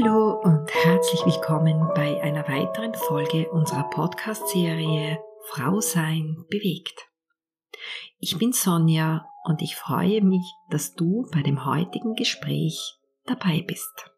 Hallo 0.00 0.40
und 0.42 0.72
herzlich 0.72 1.24
willkommen 1.24 1.88
bei 1.94 2.22
einer 2.22 2.46
weiteren 2.46 2.94
Folge 2.94 3.50
unserer 3.50 3.84
Podcast-Serie 3.90 5.18
Frau 5.46 5.80
sein 5.80 6.44
bewegt. 6.50 7.08
Ich 8.18 8.38
bin 8.38 8.52
Sonja 8.52 9.26
und 9.44 9.60
ich 9.60 9.74
freue 9.74 10.22
mich, 10.22 10.44
dass 10.70 10.94
du 10.94 11.28
bei 11.32 11.42
dem 11.42 11.64
heutigen 11.64 12.14
Gespräch 12.14 12.96
dabei 13.24 13.64
bist. 13.66 14.10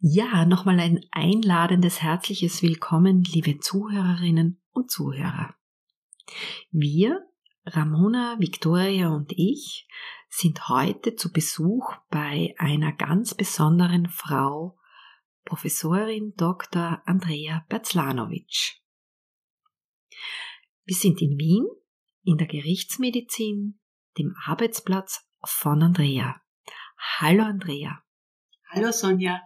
Ja, 0.00 0.44
nochmal 0.44 0.80
ein 0.80 1.00
einladendes 1.12 2.02
herzliches 2.02 2.62
Willkommen, 2.62 3.24
liebe 3.24 3.58
Zuhörerinnen 3.58 4.60
und 4.72 4.90
Zuhörer. 4.90 5.54
Wir, 6.70 7.27
Ramona, 7.74 8.36
Victoria 8.38 9.08
und 9.08 9.32
ich, 9.32 9.86
sind 10.30 10.68
heute 10.68 11.16
zu 11.16 11.30
Besuch 11.32 11.94
bei 12.10 12.54
einer 12.58 12.92
ganz 12.92 13.34
besonderen 13.34 14.08
Frau, 14.08 14.78
Professorin 15.44 16.32
Dr. 16.36 17.02
Andrea 17.04 17.64
Berzlanovic. 17.68 18.80
Wir 20.84 20.96
sind 20.96 21.20
in 21.20 21.38
Wien, 21.38 21.66
in 22.22 22.38
der 22.38 22.46
Gerichtsmedizin, 22.46 23.78
dem 24.16 24.34
Arbeitsplatz 24.44 25.26
von 25.44 25.82
Andrea. 25.82 26.40
Hallo 27.18 27.44
Andrea. 27.44 28.02
Hallo 28.70 28.92
Sonja. 28.92 29.42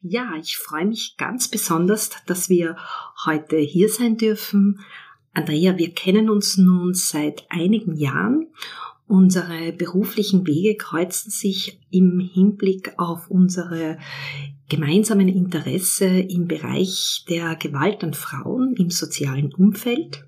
Ja, 0.00 0.34
ich 0.36 0.56
freue 0.56 0.86
mich 0.86 1.16
ganz 1.16 1.48
besonders, 1.48 2.10
dass 2.26 2.48
wir 2.48 2.76
heute 3.24 3.56
hier 3.56 3.88
sein 3.88 4.16
dürfen. 4.16 4.84
Andrea, 5.38 5.78
wir 5.78 5.94
kennen 5.94 6.30
uns 6.30 6.56
nun 6.58 6.94
seit 6.94 7.44
einigen 7.48 7.96
Jahren 7.96 8.48
Unsere 9.08 9.72
beruflichen 9.72 10.46
Wege 10.46 10.76
kreuzen 10.76 11.30
sich 11.30 11.80
im 11.90 12.20
Hinblick 12.20 12.92
auf 12.98 13.30
unsere 13.30 13.98
gemeinsamen 14.68 15.28
Interesse 15.28 16.04
im 16.04 16.46
Bereich 16.46 17.24
der 17.26 17.56
Gewalt 17.56 18.04
an 18.04 18.12
Frauen 18.12 18.74
im 18.76 18.90
sozialen 18.90 19.54
Umfeld. 19.54 20.26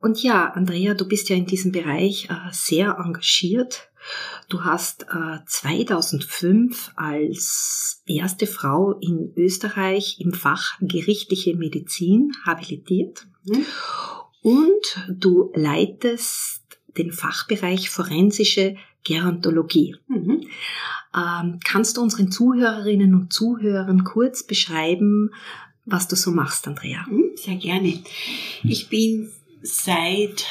Und 0.00 0.22
ja, 0.22 0.52
Andrea, 0.52 0.94
du 0.94 1.08
bist 1.08 1.28
ja 1.30 1.34
in 1.34 1.46
diesem 1.46 1.72
Bereich 1.72 2.30
äh, 2.30 2.34
sehr 2.52 2.96
engagiert. 3.04 3.88
Du 4.48 4.62
hast 4.62 5.06
äh, 5.08 5.38
2005 5.44 6.92
als 6.94 8.04
erste 8.06 8.46
Frau 8.46 8.92
in 9.00 9.32
Österreich 9.36 10.20
im 10.20 10.32
Fach 10.32 10.78
gerichtliche 10.80 11.56
Medizin 11.56 12.30
habilitiert. 12.46 13.26
Mhm. 13.44 13.64
Und 14.42 15.08
du 15.08 15.50
leitest 15.54 16.62
den 16.96 17.12
Fachbereich 17.12 17.90
forensische 17.90 18.76
Gerontologie. 19.04 19.96
Mhm. 20.08 20.42
Ähm, 21.14 21.60
kannst 21.64 21.96
du 21.96 22.02
unseren 22.02 22.30
Zuhörerinnen 22.30 23.14
und 23.14 23.32
Zuhörern 23.32 24.04
kurz 24.04 24.42
beschreiben, 24.42 25.30
was 25.84 26.08
du 26.08 26.16
so 26.16 26.30
machst, 26.30 26.66
Andrea? 26.66 27.04
Mhm, 27.08 27.32
sehr 27.36 27.56
gerne. 27.56 28.02
Ich 28.62 28.88
bin 28.88 29.30
seit 29.62 30.46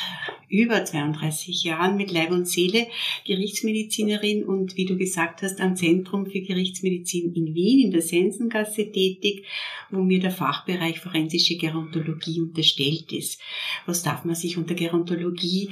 über 0.53 0.85
32 0.85 1.63
Jahren 1.63 1.97
mit 1.97 2.11
Leib 2.11 2.29
und 2.29 2.47
Seele 2.47 2.85
Gerichtsmedizinerin 3.25 4.43
und 4.43 4.77
wie 4.77 4.85
du 4.85 4.95
gesagt 4.95 5.41
hast, 5.41 5.59
am 5.59 5.75
Zentrum 5.75 6.27
für 6.27 6.41
Gerichtsmedizin 6.41 7.33
in 7.33 7.55
Wien 7.55 7.85
in 7.85 7.91
der 7.91 8.03
Sensengasse 8.03 8.91
tätig, 8.91 9.45
wo 9.89 10.01
mir 10.01 10.19
der 10.19 10.31
Fachbereich 10.31 10.99
forensische 10.99 11.57
Gerontologie 11.57 12.41
unterstellt 12.41 13.11
ist. 13.11 13.41
Was 13.85 14.03
darf 14.03 14.25
man 14.25 14.35
sich 14.35 14.57
unter 14.57 14.75
Gerontologie 14.75 15.69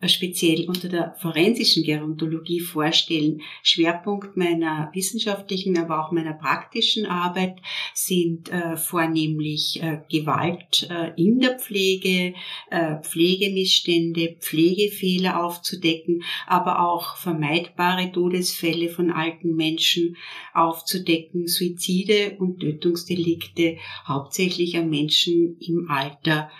äh, 0.00 0.08
speziell 0.08 0.68
unter 0.68 0.88
der 0.88 1.14
forensischen 1.18 1.84
Gerontologie 1.84 2.60
vorstellen? 2.60 3.42
Schwerpunkt 3.62 4.36
meiner 4.36 4.90
wissenschaftlichen, 4.94 5.78
aber 5.78 6.04
auch 6.04 6.12
meiner 6.12 6.34
praktischen 6.34 7.06
Arbeit 7.06 7.56
sind 7.94 8.50
äh, 8.50 8.76
vornehmlich 8.76 9.82
äh, 9.82 10.00
Gewalt 10.10 10.88
äh, 10.90 11.12
in 11.16 11.40
der 11.40 11.58
Pflege, 11.58 12.34
äh, 12.70 12.96
Pflegemissstände, 13.02 14.21
mögliche 14.22 14.36
Pflegefehler 14.40 15.44
aufzudecken, 15.44 16.22
aber 16.46 16.80
auch 16.80 17.16
vermeidbare 17.16 18.12
Todesfälle 18.12 18.88
von 18.88 19.10
alten 19.10 19.54
Menschen 19.54 20.16
aufzudecken, 20.54 21.46
Suizide 21.46 22.36
und 22.38 22.60
Tötungsdelikte 22.60 23.78
hauptsächlich 24.06 24.76
an 24.76 24.90
Menschen 24.90 25.56
im 25.60 25.90
Alter 25.90 26.50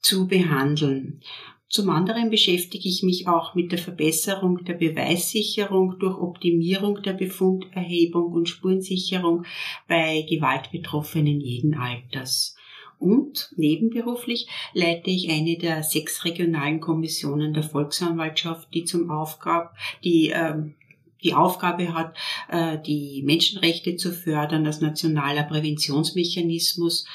zu 0.00 0.26
behandeln. 0.26 1.20
Zum 1.68 1.88
anderen 1.88 2.30
beschäftige 2.30 2.88
ich 2.88 3.04
mich 3.04 3.28
auch 3.28 3.54
mit 3.54 3.70
der 3.70 3.78
Verbesserung 3.78 4.64
der 4.64 4.74
Beweissicherung 4.74 5.98
durch 6.00 6.18
Optimierung 6.18 7.00
der 7.02 7.12
Befunderhebung 7.12 8.32
und 8.32 8.48
Spurensicherung 8.48 9.44
bei 9.86 10.26
Gewaltbetroffenen 10.28 11.40
jeden 11.40 11.74
Alters 11.74 12.56
und 13.00 13.52
nebenberuflich 13.56 14.48
leite 14.74 15.10
ich 15.10 15.30
eine 15.30 15.56
der 15.56 15.82
sechs 15.82 16.24
regionalen 16.24 16.80
Kommissionen 16.80 17.54
der 17.54 17.62
Volksanwaltschaft, 17.62 18.72
die 18.74 18.84
zum 18.84 19.10
Aufgabe, 19.10 19.70
die 20.04 20.28
ähm, 20.28 20.74
die 21.22 21.34
Aufgabe 21.34 21.94
hat, 21.94 22.16
äh, 22.48 22.78
die 22.84 23.22
Menschenrechte 23.24 23.96
zu 23.96 24.12
fördern 24.12 24.66
als 24.66 24.80
nationaler 24.80 25.44
Präventionsmechanismus 25.44 27.06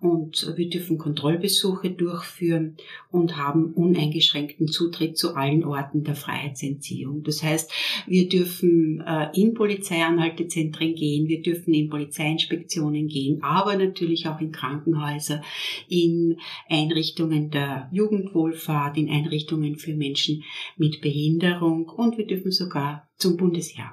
und 0.00 0.54
wir 0.56 0.70
dürfen 0.70 0.96
Kontrollbesuche 0.96 1.90
durchführen 1.90 2.76
und 3.10 3.36
haben 3.36 3.74
uneingeschränkten 3.74 4.66
Zutritt 4.68 5.18
zu 5.18 5.34
allen 5.36 5.62
Orten 5.62 6.04
der 6.04 6.14
Freiheitsentziehung. 6.14 7.22
Das 7.22 7.42
heißt, 7.42 7.70
wir 8.06 8.28
dürfen 8.28 9.02
äh, 9.06 9.28
in 9.34 9.52
Polizeianhaltezentren 9.52 10.94
gehen, 10.94 11.28
wir 11.28 11.42
dürfen 11.42 11.74
in 11.74 11.90
Polizeiinspektionen 11.90 13.08
gehen, 13.08 13.42
aber 13.42 13.76
natürlich 13.76 14.26
auch 14.26 14.40
in 14.40 14.52
Krankenhäuser, 14.52 15.42
in 15.88 16.38
Einrichtungen 16.68 17.50
der 17.50 17.90
Jugendwohlfahrt, 17.92 18.96
in 18.96 19.10
Einrichtungen 19.10 19.76
für 19.76 19.94
Menschen 19.94 20.44
mit 20.78 21.02
Behinderung 21.02 21.90
und 21.90 22.16
wir 22.16 22.26
dürfen 22.26 22.52
sogar 22.52 23.09
zum 23.20 23.36
Bundesheer. 23.36 23.92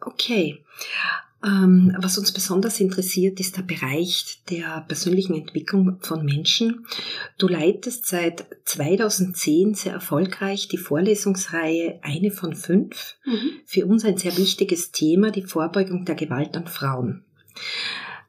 Okay. 0.00 0.64
Ähm, 1.44 1.94
was 1.98 2.16
uns 2.16 2.32
besonders 2.32 2.80
interessiert, 2.80 3.38
ist 3.38 3.56
der 3.58 3.62
Bereich 3.62 4.40
der 4.48 4.84
persönlichen 4.88 5.34
Entwicklung 5.34 5.98
von 6.00 6.24
Menschen. 6.24 6.86
Du 7.36 7.48
leitest 7.48 8.06
seit 8.06 8.46
2010 8.64 9.74
sehr 9.74 9.92
erfolgreich 9.92 10.68
die 10.68 10.78
Vorlesungsreihe 10.78 11.98
Eine 12.02 12.30
von 12.30 12.54
fünf. 12.54 13.16
Mhm. 13.26 13.50
Für 13.66 13.84
uns 13.84 14.04
ein 14.04 14.16
sehr 14.16 14.36
wichtiges 14.38 14.90
Thema, 14.90 15.30
die 15.30 15.42
Vorbeugung 15.42 16.06
der 16.06 16.14
Gewalt 16.14 16.56
an 16.56 16.66
Frauen. 16.66 17.24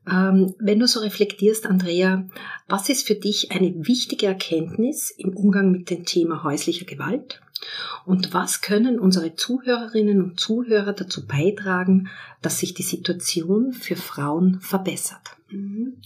Ähm, 0.08 0.54
wenn 0.60 0.80
du 0.80 0.88
so 0.88 1.00
reflektierst, 1.00 1.66
Andrea, 1.66 2.28
was 2.68 2.90
ist 2.90 3.08
für 3.08 3.16
dich 3.16 3.52
eine 3.52 3.88
wichtige 3.88 4.28
Erkenntnis 4.28 5.10
im 5.10 5.36
Umgang 5.36 5.72
mit 5.72 5.90
dem 5.90 6.06
Thema 6.06 6.44
häuslicher 6.44 6.86
Gewalt? 6.86 7.42
Und 8.06 8.34
was 8.34 8.62
können 8.62 9.00
unsere 9.00 9.36
Zuhörerinnen 9.36 10.22
und 10.22 10.40
Zuhörer 10.40 10.94
dazu 10.94 11.26
beitragen, 11.26 12.10
dass 12.42 12.60
sich 12.60 12.74
die 12.74 12.84
Situation 12.84 13.74
für 13.74 13.96
Frauen 13.96 14.60
verbessert? 14.62 15.36
Mhm. 15.50 15.98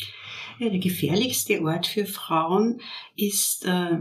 Ja, 0.59 0.70
der 0.70 0.80
gefährlichste 0.80 1.62
Ort 1.64 1.88
für 1.88 2.06
Frauen 2.06 2.81
ist 3.16 3.66
äh, 3.66 3.97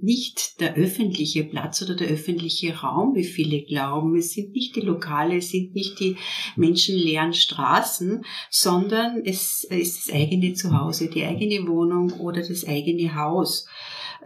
nicht 0.00 0.60
der 0.60 0.74
öffentliche 0.74 1.44
Platz 1.44 1.80
oder 1.80 1.94
der 1.94 2.08
öffentliche 2.08 2.76
Raum, 2.80 3.14
wie 3.14 3.24
viele 3.24 3.62
glauben. 3.62 4.14
Es 4.14 4.32
sind 4.32 4.52
nicht 4.52 4.76
die 4.76 4.82
Lokale, 4.82 5.38
es 5.38 5.48
sind 5.48 5.74
nicht 5.74 5.98
die 6.00 6.16
menschenleeren 6.56 7.32
Straßen, 7.32 8.22
sondern 8.50 9.22
es 9.24 9.64
ist 9.64 10.06
das 10.08 10.14
eigene 10.14 10.52
Zuhause, 10.52 11.08
die 11.08 11.24
eigene 11.24 11.66
Wohnung 11.66 12.12
oder 12.20 12.46
das 12.46 12.66
eigene 12.66 13.14
Haus. 13.14 13.66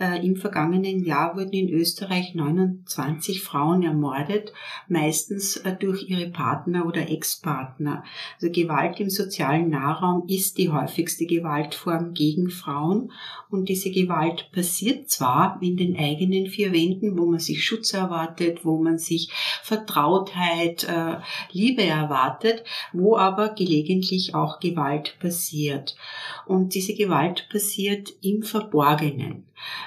Äh, 0.00 0.24
Im 0.24 0.36
vergangenen 0.36 1.02
Jahr 1.04 1.36
wurden 1.36 1.52
in 1.52 1.68
Österreich 1.68 2.34
29 2.34 3.42
Frauen 3.42 3.82
ermordet, 3.82 4.52
meistens 4.86 5.56
äh, 5.56 5.74
durch 5.74 6.08
ihre 6.08 6.30
Partner 6.30 6.86
oder 6.86 7.10
Ex-Partner. 7.10 8.04
Also 8.34 8.52
Gewalt 8.52 9.00
im 9.00 9.10
sozialen 9.10 9.70
Nahraum 9.70 10.24
ist 10.28 10.56
die 10.58 10.70
häufigste 10.70 11.26
Gewaltform 11.26 12.14
gegen 12.14 12.48
Frauen 12.48 13.10
und 13.50 13.68
diese 13.68 13.90
Gewalt 13.90 14.50
passiert 14.52 15.08
zwar 15.08 15.58
in 15.62 15.76
den 15.76 15.96
eigenen 15.96 16.46
vier 16.46 16.72
Wänden, 16.72 17.18
wo 17.18 17.26
man 17.26 17.40
sich 17.40 17.64
Schutz 17.64 17.92
erwartet, 17.92 18.64
wo 18.64 18.80
man 18.80 18.98
sich 18.98 19.30
Vertrautheit, 19.62 20.84
äh, 20.84 21.16
Liebe 21.50 21.82
erwartet, 21.82 22.62
wo 22.92 23.16
aber 23.16 23.48
gelegentlich 23.48 24.34
auch 24.34 24.60
Gewalt 24.60 25.18
passiert. 25.18 25.96
Und 26.46 26.74
diese 26.74 26.94
Gewalt 26.94 27.48
passiert 27.50 28.12
im 28.22 28.42
Verborgenen, 28.42 29.44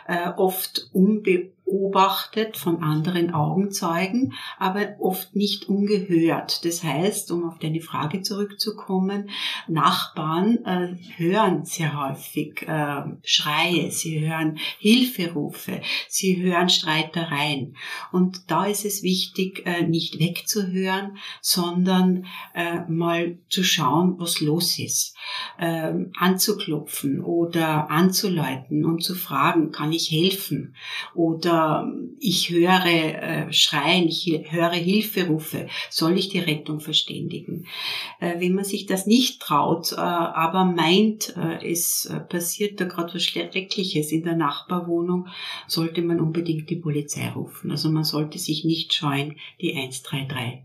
äh, 0.08 0.30
oft 0.30 0.90
unbe 0.94 1.52
beobachtet 1.72 2.58
von 2.58 2.84
anderen 2.84 3.34
Augenzeugen, 3.34 4.34
aber 4.60 4.96
oft 5.00 5.36
nicht 5.36 5.70
ungehört. 5.70 6.66
Das 6.66 6.84
heißt, 6.84 7.32
um 7.32 7.48
auf 7.48 7.60
deine 7.60 7.82
Frage 7.82 8.22
zurückzukommen, 8.22 9.30
Nachbarn 9.68 10.66
äh, 10.66 10.96
hören 11.18 11.66
sehr 11.66 11.98
häufig 11.98 12.68
äh, 12.68 13.04
Schreie, 13.24 13.92
sie 13.92 14.28
hören 14.28 14.58
Hilferufe, 14.80 15.82
sie 16.10 16.42
hören 16.42 16.70
Streitereien. 16.70 17.76
Und 18.12 18.52
da 18.52 18.66
ist 18.66 18.86
es 18.86 19.02
wichtig, 19.02 19.66
äh, 19.66 19.84
nicht 19.84 20.20
wegzuhören, 20.20 21.18
sondern 21.42 22.26
äh, 22.54 22.82
mal 22.90 23.38
zu 23.50 23.64
schauen, 23.64 24.16
was 24.18 24.42
los 24.42 24.78
ist, 24.78 25.16
äh, 25.58 25.94
anzuklopfen 26.18 27.22
oder 27.24 27.90
anzuleiten 27.90 28.86
und 28.86 29.04
zu 29.04 29.16
fragen, 29.16 29.72
kann 29.72 29.94
ich 29.94 30.12
helfen? 30.12 30.76
Oder 31.16 31.61
ich 32.20 32.50
höre 32.50 32.86
äh, 32.86 33.52
Schreien, 33.52 34.08
ich 34.08 34.52
höre 34.52 34.72
Hilferufe, 34.72 35.68
soll 35.90 36.18
ich 36.18 36.30
die 36.30 36.40
Rettung 36.40 36.80
verständigen? 36.80 37.66
Äh, 38.20 38.40
wenn 38.40 38.54
man 38.54 38.64
sich 38.64 38.86
das 38.86 39.08
nicht 39.08 39.42
traut, 39.42 39.92
äh, 39.94 39.96
aber 39.96 40.66
meint, 40.66 41.36
es 41.64 42.12
passiert 42.30 42.80
da 42.80 42.86
gerade 42.86 43.14
was 43.16 43.24
Schreckliches 43.24 44.12
in 44.12 44.24
der 44.24 44.36
Nachbarwohnung, 44.36 45.28
sollte 45.68 46.02
man 46.02 46.20
unbedingt 46.20 46.70
die 46.70 46.76
Polizei 46.76 47.30
rufen. 47.30 47.72
Also 47.72 47.90
man 47.90 48.04
sollte 48.04 48.38
sich 48.38 48.64
nicht 48.64 48.94
scheuen, 48.94 49.36
die 49.60 49.74
133 49.76 50.60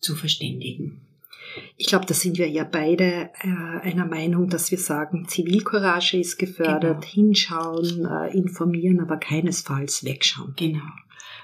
zu 0.00 0.14
verständigen. 0.14 1.00
Ich 1.76 1.86
glaube, 1.86 2.06
da 2.06 2.14
sind 2.14 2.38
wir 2.38 2.48
ja 2.48 2.64
beide 2.64 3.30
äh, 3.42 3.80
einer 3.82 4.06
Meinung, 4.06 4.48
dass 4.48 4.70
wir 4.70 4.78
sagen, 4.78 5.26
Zivilcourage 5.28 6.18
ist 6.18 6.38
gefördert, 6.38 7.02
genau. 7.02 7.12
hinschauen, 7.12 8.06
äh, 8.06 8.36
informieren, 8.36 9.00
aber 9.00 9.16
keinesfalls 9.16 10.04
wegschauen. 10.04 10.54
Genau. 10.56 10.84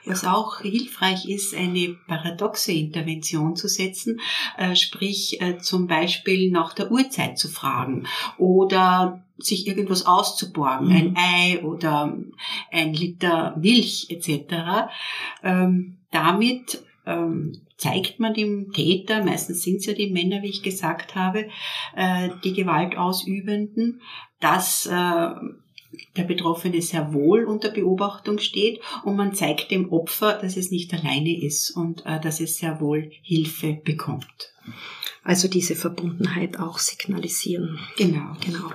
Was 0.05 0.25
auch 0.25 0.61
hilfreich 0.61 1.29
ist, 1.29 1.55
eine 1.55 1.97
paradoxe 2.07 2.73
Intervention 2.73 3.57
zu 3.57 3.69
setzen, 3.69 4.21
äh, 4.57 4.75
sprich 4.75 5.41
äh, 5.41 5.59
zum 5.59 5.87
Beispiel 5.87 6.51
nach 6.51 6.73
der 6.73 6.91
Uhrzeit 6.91 7.39
zu 7.39 7.49
fragen 7.49 8.07
oder 8.39 9.23
sich 9.37 9.67
irgendwas 9.67 10.07
auszuborgen, 10.07 10.89
mhm. 10.89 10.95
ein 10.95 11.17
Ei 11.17 11.63
oder 11.63 12.17
ein 12.73 12.95
Liter 12.95 13.57
Milch 13.59 14.07
etc. 14.11 14.89
Ähm, 15.43 15.99
damit 16.11 16.83
ähm, 17.09 17.61
zeigt 17.77 18.21
man 18.21 18.35
dem 18.35 18.73
Täter, 18.73 19.25
meistens 19.25 19.63
sind 19.63 19.77
es 19.77 19.87
ja 19.87 19.95
die 19.95 20.11
Männer, 20.11 20.43
wie 20.43 20.51
ich 20.51 20.63
gesagt 20.63 21.15
habe, 21.15 21.49
äh, 21.97 22.29
die 22.45 22.53
Gewaltausübenden, 22.53 24.03
dass 24.41 24.87
äh, 24.87 25.31
der 26.17 26.25
Betroffene 26.25 26.83
sehr 26.83 27.13
wohl 27.13 27.45
unter 27.45 27.71
Beobachtung 27.71 28.39
steht 28.39 28.81
und 29.05 29.17
man 29.17 29.35
zeigt 29.35 29.71
dem 29.71 29.91
Opfer, 29.93 30.35
dass 30.35 30.57
es 30.57 30.71
nicht 30.71 30.93
alleine 30.93 31.41
ist 31.41 31.71
und 31.71 32.05
äh, 32.05 32.21
dass 32.21 32.41
es 32.41 32.59
sehr 32.59 32.81
wohl 32.81 33.11
Hilfe 33.23 33.75
bekommt. 33.85 34.53
Also 35.29 35.47
diese 35.47 35.75
Verbundenheit 35.77 36.59
auch 36.59 36.79
signalisieren. 36.79 37.79
Genau. 37.99 38.35
Genau. 38.43 38.73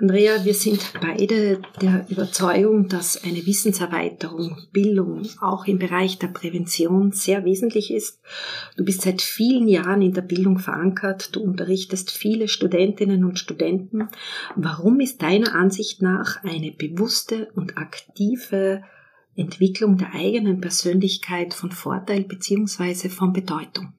Andrea, 0.00 0.42
wir 0.42 0.54
sind 0.54 0.80
beide 1.02 1.60
der 1.82 2.06
Überzeugung, 2.08 2.88
dass 2.88 3.22
eine 3.22 3.44
Wissenserweiterung, 3.44 4.56
Bildung 4.72 5.28
auch 5.42 5.66
im 5.66 5.78
Bereich 5.78 6.18
der 6.18 6.28
Prävention 6.28 7.12
sehr 7.12 7.44
wesentlich 7.44 7.90
ist. 7.90 8.22
Du 8.78 8.86
bist 8.86 9.02
seit 9.02 9.20
vielen 9.20 9.68
Jahren 9.68 10.00
in 10.00 10.14
der 10.14 10.22
Bildung 10.22 10.58
verankert. 10.58 11.36
Du 11.36 11.42
unterrichtest 11.42 12.10
viele 12.10 12.48
Studentinnen 12.48 13.22
und 13.26 13.38
Studenten. 13.38 14.08
Warum 14.56 14.98
ist 14.98 15.20
deiner 15.20 15.54
Ansicht 15.54 16.00
nach 16.00 16.42
eine 16.42 16.70
bewusste 16.70 17.50
und 17.54 17.76
aktive 17.76 18.82
Entwicklung 19.34 19.98
der 19.98 20.14
eigenen 20.14 20.62
Persönlichkeit 20.62 21.52
von 21.52 21.70
Vorteil 21.70 22.22
beziehungsweise 22.22 23.10
von 23.10 23.34
Bedeutung? 23.34 23.92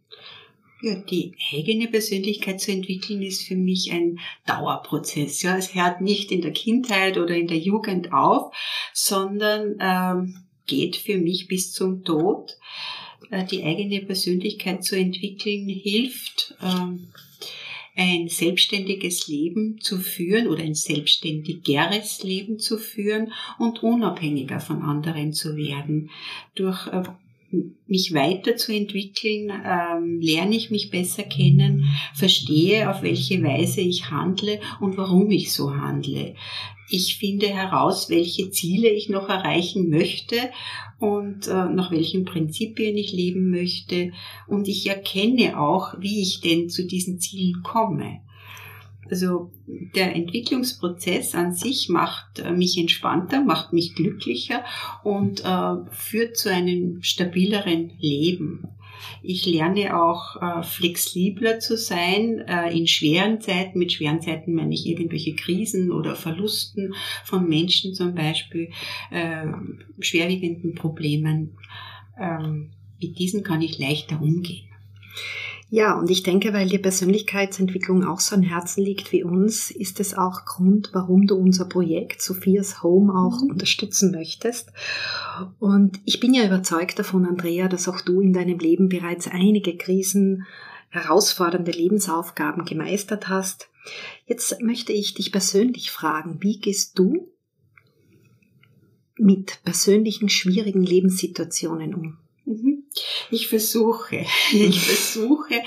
Ja, 0.86 0.96
die 0.96 1.34
eigene 1.54 1.88
Persönlichkeit 1.88 2.60
zu 2.60 2.74
entwickeln 2.74 3.22
ist 3.22 3.48
für 3.48 3.56
mich 3.56 3.94
ein 3.94 4.20
Dauerprozess. 4.46 5.42
Ja, 5.42 5.56
es 5.56 5.74
hört 5.74 6.02
nicht 6.02 6.30
in 6.30 6.42
der 6.42 6.52
Kindheit 6.52 7.18
oder 7.18 7.38
in 7.38 7.48
der 7.48 7.58
Jugend 7.58 8.12
auf, 8.12 8.54
sondern 8.92 9.78
ähm, 9.80 10.44
geht 10.66 10.98
für 10.98 11.18
mich 11.18 11.48
bis 11.48 11.72
zum 11.72 12.04
Tod. 12.04 12.58
Äh, 13.30 13.46
die 13.46 13.64
eigene 13.64 14.02
Persönlichkeit 14.02 14.84
zu 14.84 14.98
entwickeln 14.98 15.70
hilft, 15.70 16.54
ähm, 16.62 17.08
ein 17.96 18.28
selbstständiges 18.28 19.30
Leben 19.30 19.80
zu 19.80 20.00
führen 20.00 20.50
oder 20.50 20.64
ein 20.64 20.76
selbstständigeres 20.76 22.24
Leben 22.24 22.60
zu 22.60 22.78
führen 22.78 23.32
und 23.58 23.84
unabhängiger 23.84 24.60
von 24.60 24.82
anderen 24.82 25.32
zu 25.32 25.56
werden. 25.56 26.10
Durch 26.56 26.88
äh, 26.88 27.04
mich 27.88 28.14
weiterzuentwickeln, 28.14 29.52
ähm, 29.66 30.20
lerne 30.20 30.56
ich 30.56 30.72
mich 30.72 30.90
besser 30.90 31.24
kennen, 31.24 31.86
verstehe, 32.14 32.90
auf 32.90 33.02
welche 33.04 33.42
Weise 33.44 33.82
ich 33.82 34.10
handle 34.10 34.60
und 34.80 34.98
warum 34.98 35.30
ich 35.32 35.54
so 35.54 35.76
handle. 35.76 36.36
Ich 36.90 37.18
finde 37.18 37.48
heraus, 37.48 38.10
welche 38.10 38.52
Ziele 38.52 38.90
ich 38.90 39.10
noch 39.10 39.30
erreichen 39.30 39.90
möchte 39.90 40.36
und 41.00 41.48
äh, 41.48 41.70
nach 41.70 41.92
welchen 41.92 42.26
Prinzipien 42.26 42.98
ich 42.98 43.12
leben 43.12 43.50
möchte. 43.50 44.12
Und 44.48 44.68
ich 44.68 44.88
erkenne 44.88 45.60
auch, 45.60 45.96
wie 46.00 46.22
ich 46.22 46.42
denn 46.42 46.70
zu 46.70 46.86
diesen 46.86 47.20
Zielen 47.20 47.64
komme. 47.64 48.22
Also 49.10 49.52
der 49.68 50.16
Entwicklungsprozess 50.16 51.36
an 51.36 51.54
sich 51.54 51.90
macht 51.90 52.40
äh, 52.40 52.52
mich 52.52 52.78
entspannter, 52.78 53.44
macht 53.44 53.74
mich 53.74 53.96
glücklicher 53.96 54.64
und 55.04 55.44
äh, 55.44 55.76
führt 55.92 56.38
zu 56.38 56.50
einem 56.50 57.02
stabileren 57.02 57.92
Leben. 58.00 58.68
Ich 59.22 59.46
lerne 59.46 60.02
auch 60.02 60.42
äh, 60.42 60.64
flexibler 60.64 61.60
zu 61.60 61.78
sein 61.78 62.40
äh, 62.40 62.76
in 62.78 62.88
schweren 62.88 63.42
Zeiten. 63.42 63.80
Mit 63.80 63.92
schweren 63.92 64.22
Zeiten 64.22 64.54
meine 64.54 64.74
ich 64.74 64.88
irgendwelche 64.88 65.36
Krisen 65.36 65.92
oder 65.92 66.16
Verlusten 66.16 66.94
von 67.24 67.48
Menschen 67.48 67.94
zum 67.94 68.16
Beispiel, 68.16 68.72
äh, 69.12 69.46
schwerwiegenden 70.00 70.76
Problemen. 70.76 71.58
Ähm, 72.20 72.72
mit 73.02 73.20
diesen 73.20 73.44
kann 73.44 73.62
ich 73.62 73.80
leichter 73.80 74.22
umgehen. 74.22 74.68
Ja, 75.74 75.98
und 75.98 76.12
ich 76.12 76.22
denke, 76.22 76.54
weil 76.54 76.70
dir 76.70 76.80
Persönlichkeitsentwicklung 76.80 78.04
auch 78.04 78.20
so 78.20 78.36
am 78.36 78.44
Herzen 78.44 78.84
liegt 78.84 79.12
wie 79.12 79.24
uns, 79.24 79.72
ist 79.72 80.00
es 80.00 80.14
auch 80.14 80.46
Grund, 80.46 80.92
warum 80.94 81.26
du 81.26 81.34
unser 81.34 81.66
Projekt 81.66 82.22
Sophias 82.22 82.84
Home 82.84 83.12
auch 83.12 83.42
mhm. 83.42 83.50
unterstützen 83.50 84.12
möchtest. 84.12 84.72
Und 85.58 86.00
ich 86.06 86.20
bin 86.20 86.36
ja 86.36 86.46
überzeugt 86.46 87.00
davon, 87.00 87.26
Andrea, 87.26 87.70
dass 87.70 87.88
auch 87.88 88.02
du 88.02 88.22
in 88.22 88.34
deinem 88.34 88.60
Leben 88.60 88.88
bereits 88.88 89.28
einige 89.28 89.76
Krisen, 89.76 90.46
herausfordernde 90.90 91.72
Lebensaufgaben 91.72 92.66
gemeistert 92.66 93.28
hast. 93.28 93.68
Jetzt 94.28 94.62
möchte 94.62 94.94
ich 94.94 95.16
dich 95.16 95.32
persönlich 95.32 95.90
fragen, 95.90 96.38
wie 96.42 96.60
gehst 96.60 97.00
du 97.00 97.32
mit 99.18 99.64
persönlichen 99.64 100.30
schwierigen 100.30 100.84
Lebenssituationen 100.84 101.96
um? 101.96 102.18
Mhm. 102.46 102.73
Ich 103.32 103.48
versuche, 103.48 104.26
ich 104.52 104.80
versuche, 104.80 105.62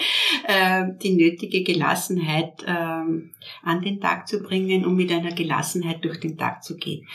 äh, 0.46 0.84
die 1.02 1.14
nötige 1.14 1.62
Gelassenheit 1.62 2.62
äh, 2.62 2.70
an 2.70 3.82
den 3.82 4.00
Tag 4.00 4.28
zu 4.28 4.42
bringen, 4.42 4.84
um 4.84 4.96
mit 4.96 5.10
einer 5.10 5.32
Gelassenheit 5.32 6.04
durch 6.04 6.20
den 6.20 6.38
Tag 6.38 6.62
zu 6.62 6.76
gehen. 6.76 7.06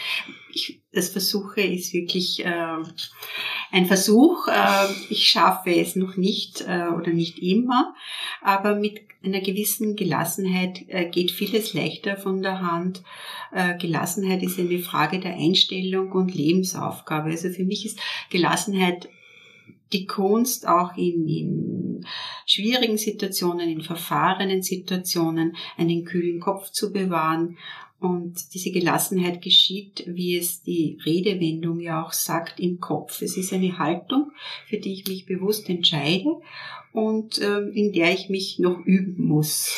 Ich, 0.53 0.82
das 0.91 1.10
Versuche 1.10 1.62
ist 1.62 1.94
wirklich 1.94 2.44
äh, 2.44 2.77
ein 3.72 3.86
Versuch. 3.86 4.48
Äh, 4.48 4.88
ich 5.10 5.30
schaffe 5.30 5.74
es 5.74 5.96
noch 5.96 6.18
nicht 6.18 6.62
äh, 6.62 6.88
oder 6.89 7.12
nicht 7.12 7.39
immer, 7.39 7.96
aber 8.41 8.75
mit 8.75 9.00
einer 9.24 9.39
gewissen 9.39 9.96
Gelassenheit 9.96 10.84
äh, 10.88 11.06
geht 11.06 11.32
vieles 11.32 11.74
leichter 11.74 12.18
von 12.18 12.41
der 12.41 12.62
Hand. 12.62 13.03
Äh, 13.53 13.77
Gelassenheit 13.77 14.41
ist 14.44 14.60
eine 14.60 14.80
Frage 14.80 15.20
der 15.20 15.36
Einstellung 15.36 16.12
und 16.12 16.34
Lebensaufgabe. 16.34 17.30
Also 17.30 17.50
für 17.50 17.63
mich 17.63 17.86
ist 17.86 18.00
Gelassenheit 18.30 19.10
die 19.94 20.06
Kunst 20.06 20.68
auch 20.68 20.96
in, 20.96 21.28
in 21.28 22.06
schwierigen 22.46 22.98
Situationen, 22.98 23.70
in 23.70 23.82
verfahrenen 23.82 24.62
Situationen 24.62 25.56
einen 25.78 26.06
kühlen 26.06 26.40
Kopf 26.40 26.72
zu 26.72 26.92
bewahren. 26.92 27.58
Und 28.00 28.56
diese 28.56 28.72
Gelassenheit 28.72 29.44
geschieht, 29.44 30.04
wie 30.08 30.36
es 30.36 30.64
die 30.64 30.98
Redewendung 31.06 31.80
ja 31.80 32.04
auch 32.04 32.14
sagt, 32.14 32.60
im 32.60 32.80
Kopf. 32.80 33.22
Es 33.22 33.38
ist 33.38 33.54
eine 33.54 33.78
Haltung, 33.78 34.32
für 34.66 34.78
die 34.78 34.94
ich 34.94 35.08
mich 35.08 35.28
bewusst 35.28 35.70
entscheide 35.70 36.38
und 36.94 37.38
äh, 37.38 37.60
in 37.60 37.94
der 37.94 38.12
ich 38.12 38.30
mich 38.30 38.58
noch 38.58 38.80
üben 38.86 39.24
muss. 39.24 39.72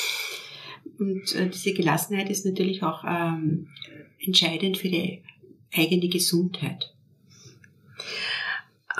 Und 0.99 1.35
äh, 1.35 1.49
diese 1.49 1.73
Gelassenheit 1.73 2.29
ist 2.29 2.45
natürlich 2.45 2.81
auch 2.81 3.03
ähm, 3.05 3.67
entscheidend 4.19 4.77
für 4.77 4.89
die 4.89 5.21
eigene 5.73 6.07
Gesundheit. 6.07 6.93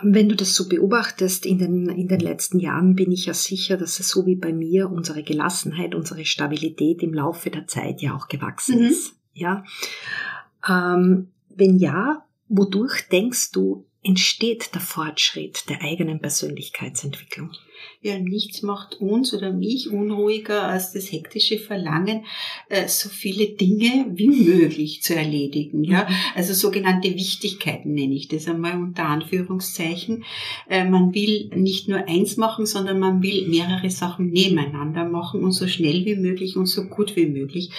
Wenn 0.01 0.27
du 0.27 0.35
das 0.35 0.55
so 0.55 0.67
beobachtest 0.67 1.45
in 1.45 1.59
den, 1.59 1.88
in 1.89 2.07
den 2.07 2.19
letzten 2.19 2.59
Jahren, 2.59 2.95
bin 2.95 3.12
ich 3.12 3.27
ja 3.27 3.33
sicher, 3.33 3.77
dass 3.77 4.00
es 4.00 4.09
so 4.09 4.25
wie 4.25 4.35
bei 4.35 4.51
mir 4.51 4.89
unsere 4.89 5.23
Gelassenheit, 5.23 5.93
unsere 5.93 6.25
Stabilität 6.25 7.03
im 7.03 7.13
Laufe 7.13 7.51
der 7.51 7.67
Zeit 7.67 8.01
ja 8.01 8.15
auch 8.15 8.27
gewachsen 8.27 8.79
mhm. 8.79 8.85
ist. 8.88 9.15
Ja. 9.33 9.63
Ähm, 10.67 11.29
wenn 11.50 11.77
ja, 11.77 12.25
wodurch 12.47 13.07
denkst 13.09 13.51
du, 13.51 13.85
entsteht 14.03 14.73
der 14.73 14.81
Fortschritt 14.81 15.69
der 15.69 15.81
eigenen 15.81 16.19
Persönlichkeitsentwicklung? 16.19 17.51
Ja, 18.03 18.19
nichts 18.19 18.61
macht 18.61 18.99
uns 18.99 19.33
oder 19.33 19.53
mich 19.53 19.89
unruhiger 19.89 20.63
als 20.63 20.91
das 20.91 21.11
hektische 21.11 21.57
Verlangen, 21.57 22.25
äh, 22.67 22.87
so 22.87 23.07
viele 23.07 23.47
Dinge 23.47 24.07
wie 24.11 24.27
möglich 24.27 25.01
zu 25.01 25.15
erledigen. 25.15 25.85
Ja, 25.85 26.03
mhm. 26.03 26.15
also 26.35 26.53
sogenannte 26.53 27.15
Wichtigkeiten 27.15 27.93
nenne 27.93 28.13
ich 28.13 28.27
das 28.27 28.47
einmal 28.47 28.73
unter 28.73 29.05
Anführungszeichen. 29.05 30.25
Äh, 30.69 30.83
man 30.83 31.13
will 31.13 31.49
nicht 31.55 31.87
nur 31.87 32.07
eins 32.07 32.35
machen, 32.35 32.65
sondern 32.65 32.99
man 32.99 33.23
will 33.23 33.47
mehrere 33.47 33.89
Sachen 33.89 34.31
nebeneinander 34.31 35.05
machen 35.05 35.43
und 35.43 35.53
so 35.53 35.67
schnell 35.67 36.03
wie 36.05 36.15
möglich 36.15 36.57
und 36.57 36.65
so 36.65 36.83
gut 36.85 37.15
wie 37.15 37.27
möglich. 37.27 37.69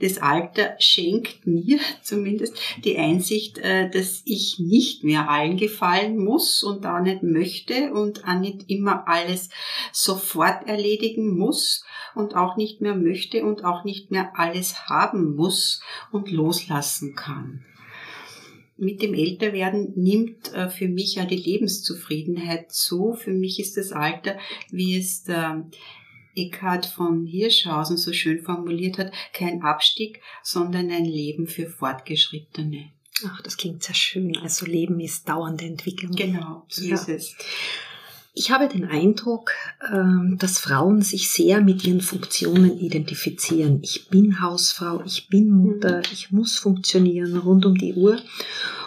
Das 0.00 0.18
Alter 0.18 0.74
schenkt 0.80 1.46
mir 1.46 1.78
zumindest 2.02 2.56
die 2.84 2.98
Einsicht, 2.98 3.58
äh, 3.58 3.88
dass 3.90 4.22
ich 4.24 4.58
nicht 4.58 5.04
mehr 5.04 5.30
allen 5.30 5.56
gefallen 5.56 6.18
muss 6.18 6.64
und 6.64 6.84
da 6.84 7.00
nicht 7.00 7.22
möchte 7.22 7.92
und 7.92 8.24
auch 8.24 8.40
nicht 8.40 8.64
immer 8.68 9.06
alles 9.06 9.47
sofort 9.92 10.66
erledigen 10.66 11.36
muss 11.36 11.84
und 12.14 12.34
auch 12.34 12.56
nicht 12.56 12.80
mehr 12.80 12.94
möchte 12.94 13.44
und 13.44 13.64
auch 13.64 13.84
nicht 13.84 14.10
mehr 14.10 14.32
alles 14.34 14.88
haben 14.88 15.36
muss 15.36 15.82
und 16.10 16.30
loslassen 16.30 17.14
kann. 17.14 17.64
Mit 18.76 19.02
dem 19.02 19.12
Älterwerden 19.12 19.92
nimmt 19.96 20.52
äh, 20.54 20.68
für 20.68 20.88
mich 20.88 21.16
ja 21.16 21.24
die 21.24 21.36
Lebenszufriedenheit 21.36 22.70
zu. 22.70 23.14
Für 23.14 23.32
mich 23.32 23.58
ist 23.58 23.76
das 23.76 23.90
Alter, 23.90 24.38
wie 24.70 24.96
es 24.96 25.24
der 25.24 25.68
Eckhard 26.36 26.86
von 26.86 27.26
Hirschhausen 27.26 27.96
so 27.96 28.12
schön 28.12 28.40
formuliert 28.42 28.98
hat, 28.98 29.12
kein 29.32 29.62
Abstieg, 29.62 30.20
sondern 30.44 30.90
ein 30.90 31.04
Leben 31.04 31.48
für 31.48 31.68
Fortgeschrittene. 31.68 32.92
Ach, 33.26 33.42
das 33.42 33.56
klingt 33.56 33.82
sehr 33.82 33.96
schön. 33.96 34.36
Also 34.36 34.64
Leben 34.64 35.00
ist 35.00 35.28
dauernde 35.28 35.64
Entwicklung. 35.64 36.12
Genau, 36.12 36.64
so 36.68 36.84
ja. 36.84 36.94
ist 36.94 37.08
es. 37.08 37.36
Ich 38.38 38.52
habe 38.52 38.68
den 38.68 38.84
Eindruck, 38.84 39.50
ähm, 39.92 40.36
dass 40.38 40.60
Frauen 40.60 41.02
sich 41.02 41.28
sehr 41.28 41.60
mit 41.60 41.84
ihren 41.84 42.00
Funktionen 42.00 42.78
identifizieren. 42.78 43.80
Ich 43.82 44.10
bin 44.10 44.40
Hausfrau, 44.40 45.02
ich 45.04 45.28
bin 45.28 45.50
Mutter, 45.50 45.96
mhm. 45.96 46.02
ich 46.12 46.30
muss 46.30 46.56
funktionieren 46.56 47.36
rund 47.36 47.66
um 47.66 47.74
die 47.74 47.94
Uhr. 47.94 48.20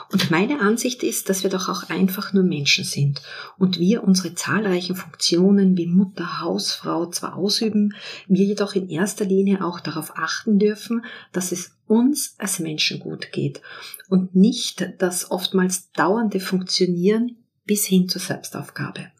Und 0.09 0.31
meine 0.31 0.61
Ansicht 0.61 1.03
ist, 1.03 1.27
dass 1.27 1.43
wir 1.43 1.49
doch 1.49 1.67
auch 1.67 1.89
einfach 1.89 2.31
nur 2.31 2.43
Menschen 2.43 2.85
sind 2.85 3.21
und 3.57 3.77
wir 3.77 4.05
unsere 4.05 4.35
zahlreichen 4.35 4.95
Funktionen 4.95 5.75
wie 5.75 5.87
Mutter, 5.87 6.39
Hausfrau 6.39 7.07
zwar 7.07 7.35
ausüben, 7.35 7.93
wir 8.29 8.45
jedoch 8.45 8.73
in 8.73 8.87
erster 8.89 9.25
Linie 9.25 9.65
auch 9.65 9.81
darauf 9.81 10.17
achten 10.17 10.59
dürfen, 10.59 11.03
dass 11.33 11.51
es 11.51 11.75
uns 11.87 12.35
als 12.37 12.59
Menschen 12.59 13.01
gut 13.01 13.33
geht 13.33 13.61
und 14.07 14.33
nicht 14.33 14.93
das 14.99 15.29
oftmals 15.29 15.91
dauernde 15.91 16.39
Funktionieren 16.39 17.35
bis 17.65 17.85
hin 17.85 18.07
zur 18.07 18.21
Selbstaufgabe. 18.21 19.11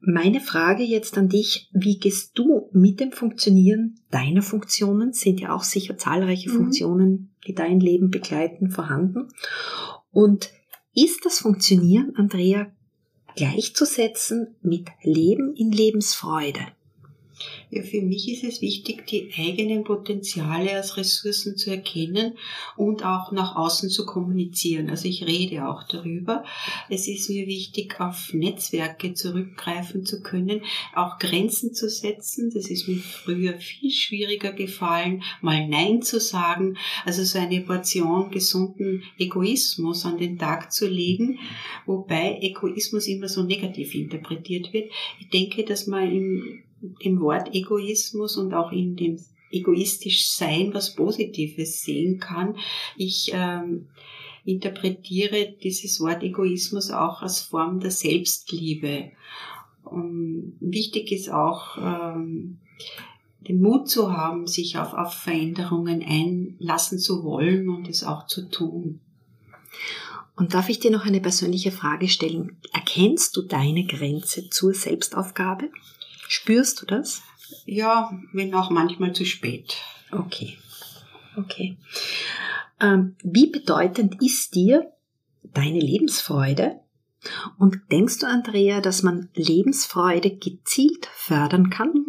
Meine 0.00 0.40
Frage 0.40 0.82
jetzt 0.82 1.16
an 1.16 1.28
dich, 1.28 1.70
wie 1.72 1.98
gehst 1.98 2.32
du 2.34 2.68
mit 2.72 2.98
dem 2.98 3.12
Funktionieren 3.12 4.00
deiner 4.10 4.42
Funktionen? 4.42 5.12
Sind 5.12 5.40
ja 5.40 5.54
auch 5.54 5.62
sicher 5.62 5.96
zahlreiche 5.96 6.50
mhm. 6.50 6.54
Funktionen, 6.54 7.34
die 7.46 7.54
dein 7.54 7.78
Leben 7.78 8.10
begleiten, 8.10 8.70
vorhanden. 8.70 9.28
Und 10.10 10.50
ist 10.94 11.24
das 11.24 11.38
Funktionieren, 11.38 12.14
Andrea, 12.16 12.66
gleichzusetzen 13.36 14.56
mit 14.60 14.88
Leben 15.02 15.54
in 15.54 15.70
Lebensfreude? 15.70 16.60
Ja, 17.70 17.82
für 17.82 18.02
mich 18.02 18.30
ist 18.30 18.44
es 18.44 18.60
wichtig, 18.60 19.06
die 19.06 19.30
eigenen 19.34 19.84
Potenziale 19.84 20.72
als 20.72 20.98
Ressourcen 20.98 21.56
zu 21.56 21.70
erkennen 21.70 22.36
und 22.76 23.02
auch 23.02 23.32
nach 23.32 23.56
außen 23.56 23.88
zu 23.88 24.04
kommunizieren. 24.04 24.90
Also 24.90 25.08
ich 25.08 25.26
rede 25.26 25.66
auch 25.66 25.82
darüber. 25.84 26.44
Es 26.90 27.08
ist 27.08 27.30
mir 27.30 27.46
wichtig, 27.46 27.98
auf 27.98 28.34
Netzwerke 28.34 29.14
zurückgreifen 29.14 30.04
zu 30.04 30.20
können, 30.20 30.60
auch 30.94 31.18
Grenzen 31.18 31.72
zu 31.72 31.88
setzen. 31.88 32.50
Das 32.52 32.68
ist 32.68 32.88
mir 32.88 32.98
früher 32.98 33.54
viel 33.54 33.90
schwieriger 33.90 34.52
gefallen, 34.52 35.22
mal 35.40 35.66
Nein 35.66 36.02
zu 36.02 36.20
sagen. 36.20 36.76
Also 37.06 37.24
so 37.24 37.38
eine 37.38 37.62
Portion 37.62 38.30
gesunden 38.30 39.02
Egoismus 39.18 40.04
an 40.04 40.18
den 40.18 40.38
Tag 40.38 40.72
zu 40.72 40.86
legen, 40.86 41.38
wobei 41.86 42.38
Egoismus 42.42 43.06
immer 43.06 43.28
so 43.28 43.42
negativ 43.42 43.94
interpretiert 43.94 44.74
wird. 44.74 44.90
Ich 45.20 45.30
denke, 45.30 45.64
dass 45.64 45.86
man 45.86 46.10
im 46.10 46.62
im 47.00 47.20
Wort 47.20 47.54
Egoismus 47.54 48.36
und 48.36 48.54
auch 48.54 48.72
in 48.72 48.96
dem 48.96 49.18
egoistisch 49.50 50.28
Sein 50.28 50.72
was 50.72 50.94
Positives 50.94 51.82
sehen 51.82 52.18
kann. 52.18 52.56
Ich 52.96 53.30
ähm, 53.34 53.88
interpretiere 54.44 55.54
dieses 55.62 56.00
Wort 56.00 56.22
Egoismus 56.22 56.90
auch 56.90 57.22
als 57.22 57.40
Form 57.40 57.80
der 57.80 57.90
Selbstliebe. 57.90 59.12
Und 59.84 60.56
wichtig 60.60 61.12
ist 61.12 61.30
auch, 61.30 61.76
ähm, 61.78 62.58
den 63.46 63.60
Mut 63.60 63.88
zu 63.88 64.12
haben, 64.12 64.46
sich 64.46 64.78
auf, 64.78 64.94
auf 64.94 65.14
Veränderungen 65.14 66.02
einlassen 66.02 66.98
zu 66.98 67.24
wollen 67.24 67.68
und 67.68 67.88
es 67.88 68.04
auch 68.04 68.26
zu 68.26 68.48
tun. 68.48 69.00
Und 70.36 70.54
darf 70.54 70.68
ich 70.68 70.78
dir 70.78 70.90
noch 70.90 71.04
eine 71.04 71.20
persönliche 71.20 71.72
Frage 71.72 72.08
stellen? 72.08 72.56
Erkennst 72.72 73.36
du 73.36 73.42
deine 73.42 73.84
Grenze 73.84 74.48
zur 74.48 74.74
Selbstaufgabe? 74.74 75.70
Spürst 76.32 76.80
du 76.80 76.86
das? 76.86 77.20
Ja, 77.66 78.10
wenn 78.32 78.54
auch 78.54 78.70
manchmal 78.70 79.12
zu 79.12 79.26
spät. 79.26 79.76
Okay. 80.10 80.56
Okay. 81.36 81.76
Ähm, 82.80 83.16
wie 83.22 83.48
bedeutend 83.48 84.22
ist 84.22 84.54
dir 84.54 84.90
deine 85.42 85.78
Lebensfreude? 85.78 86.80
Und 87.58 87.80
denkst 87.92 88.20
du, 88.20 88.26
Andrea, 88.26 88.80
dass 88.80 89.02
man 89.02 89.28
Lebensfreude 89.34 90.34
gezielt 90.34 91.06
fördern 91.12 91.68
kann? 91.68 92.06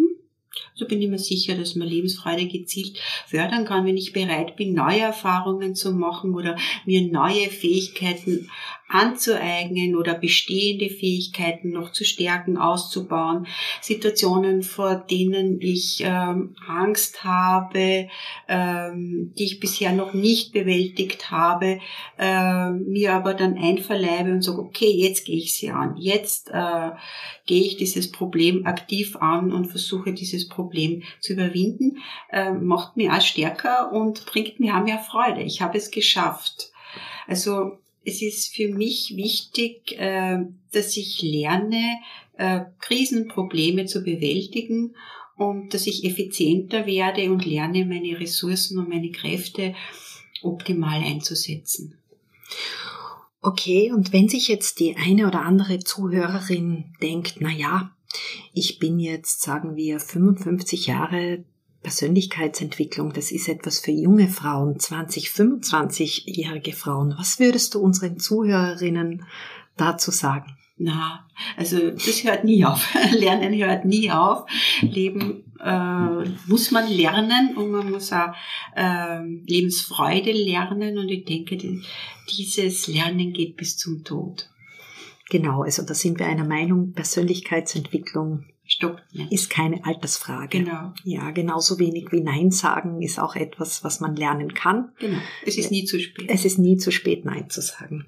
So 0.74 0.88
bin 0.88 1.02
ich 1.02 1.10
mir 1.10 1.20
sicher, 1.20 1.56
dass 1.56 1.76
man 1.76 1.90
Lebensfreude 1.90 2.48
gezielt 2.48 2.98
fördern 3.28 3.66
kann, 3.66 3.86
wenn 3.86 3.98
ich 3.98 4.14
bereit 4.14 4.56
bin, 4.56 4.74
neue 4.74 5.02
Erfahrungen 5.02 5.76
zu 5.76 5.92
machen 5.92 6.34
oder 6.34 6.58
mir 6.86 7.12
neue 7.12 7.50
Fähigkeiten 7.50 8.50
anzueignen 8.94 9.96
oder 9.96 10.14
bestehende 10.14 10.90
Fähigkeiten 10.90 11.72
noch 11.72 11.92
zu 11.92 12.06
stärken, 12.06 12.58
auszubauen. 12.58 13.48
Situationen, 13.82 14.62
vor 14.62 14.96
denen 14.96 15.60
ich 15.60 16.04
ähm, 16.06 16.56
Angst 16.68 17.24
habe, 17.24 18.08
ähm, 18.48 19.34
die 19.38 19.46
ich 19.46 19.60
bisher 19.60 19.94
noch 19.94 20.14
nicht 20.14 20.54
bewältigt 20.54 21.32
habe, 21.32 21.80
äh, 22.20 22.70
mir 22.70 23.14
aber 23.14 23.34
dann 23.34 23.58
einverleibe 23.58 24.32
und 24.32 24.44
sage, 24.44 24.60
okay, 24.60 24.92
jetzt 24.92 25.26
gehe 25.26 25.38
ich 25.38 25.56
sie 25.56 25.72
an. 25.72 25.98
Jetzt 25.98 26.52
äh, 26.52 26.92
gehe 27.48 27.64
ich 27.64 27.78
dieses 27.78 28.12
Problem 28.12 28.66
aktiv 28.68 29.16
an 29.16 29.52
und 29.52 29.66
versuche 29.66 30.14
dieses 30.14 30.48
Problem 30.48 31.02
zu 31.20 31.34
überwinden, 31.34 31.98
äh, 32.32 32.52
macht 32.52 32.96
mich 32.96 33.10
auch 33.10 33.22
stärker 33.22 33.92
und 33.92 34.26
bringt 34.28 34.60
mir 34.60 34.76
auch 34.76 34.84
mehr 34.84 35.00
Freude. 35.00 35.42
Ich 35.42 35.62
habe 35.62 35.78
es 35.80 35.90
geschafft. 35.90 36.72
Also 37.28 37.80
es 38.06 38.22
ist 38.22 38.54
für 38.54 38.68
mich 38.70 39.16
wichtig, 39.16 39.98
äh, 39.98 40.40
dass 40.72 40.98
ich 40.98 41.22
lerne, 41.22 42.00
äh, 42.38 42.62
Krisenprobleme 42.80 43.86
zu 43.86 44.04
bewältigen 44.04 44.96
und 45.38 45.74
dass 45.74 45.88
ich 45.88 46.04
effizienter 46.04 46.86
werde 46.86 47.32
und 47.32 47.46
lerne, 47.46 47.86
meine 47.86 48.20
Ressourcen 48.20 48.78
und 48.78 48.90
meine 48.90 49.12
Kräfte 49.12 49.76
optimal 50.42 51.02
einzusetzen. 51.02 51.98
Okay, 53.42 53.92
und 53.92 54.14
wenn 54.14 54.30
sich 54.30 54.48
jetzt 54.48 54.80
die 54.80 54.96
eine 54.96 55.28
oder 55.28 55.42
andere 55.42 55.80
Zuhörerin 55.80 56.96
denkt, 57.02 57.36
na 57.40 57.52
ja, 57.52 57.96
ich 58.54 58.80
bin 58.80 59.00
jetzt, 59.00 59.42
sagen 59.42 59.76
wir, 59.76 60.00
55 60.00 60.88
Jahre 60.88 61.44
Persönlichkeitsentwicklung, 61.84 63.14
das 63.14 63.32
ist 63.32 63.50
etwas 63.50 63.80
für 63.80 63.92
junge 63.92 64.30
Frauen, 64.30 64.80
20, 64.80 65.28
25-jährige 65.28 66.74
Frauen. 66.74 67.14
Was 67.18 67.40
würdest 67.40 67.76
du 67.76 67.80
unseren 67.80 68.18
Zuhörerinnen 68.18 69.26
dazu 69.78 70.10
sagen? 70.10 70.58
Na, 70.78 71.28
also 71.56 71.92
das 71.92 72.24
hört 72.24 72.46
nie 72.46 72.66
auf. 72.66 72.94
Lernen 73.12 73.54
hört 73.54 73.86
nie 73.86 74.10
auf. 74.10 74.46
Leben 74.82 75.44
äh, 75.62 76.30
muss 76.48 76.72
man 76.72 76.90
lernen 76.90 77.56
und 77.56 77.72
man 77.72 77.92
muss 77.92 78.12
auch 78.12 78.34
äh, 78.76 79.24
Lebensfreude 79.46 80.32
lernen 80.32 80.98
und 80.98 81.10
ich 81.10 81.26
denke, 81.26 81.58
dieses 81.58 82.88
Lernen 82.88 83.34
geht 83.34 83.56
bis 83.56 83.78
zum 83.78 84.04
Tod. 84.04 84.50
Genau, 85.30 85.64
also 85.64 85.84
da 85.84 85.94
sind 85.94 86.20
wir 86.20 86.28
einer 86.28 86.46
Meinung, 86.46 86.94
Persönlichkeitsentwicklung 86.94 88.46
Stopp. 88.66 89.02
Ist 89.30 89.50
keine 89.50 89.86
Altersfrage. 89.86 90.60
Genau. 90.60 90.94
Ja, 91.04 91.32
genauso 91.32 91.80
wenig 91.80 92.12
wie 92.12 92.22
Nein 92.22 92.52
sagen 92.52 93.02
ist 93.02 93.20
auch 93.20 93.36
etwas, 93.36 93.84
was 93.84 94.00
man 94.00 94.16
lernen 94.16 94.54
kann. 94.54 94.92
Genau. 95.00 95.18
Es 95.46 95.58
ist 95.58 95.70
nie 95.70 95.86
zu 95.86 96.00
spät. 96.00 96.30
Es 96.30 96.46
ist 96.46 96.58
nie 96.60 96.78
zu 96.78 96.92
spät, 96.92 97.26
Nein 97.26 97.50
zu 97.50 97.62
sagen. 97.62 98.06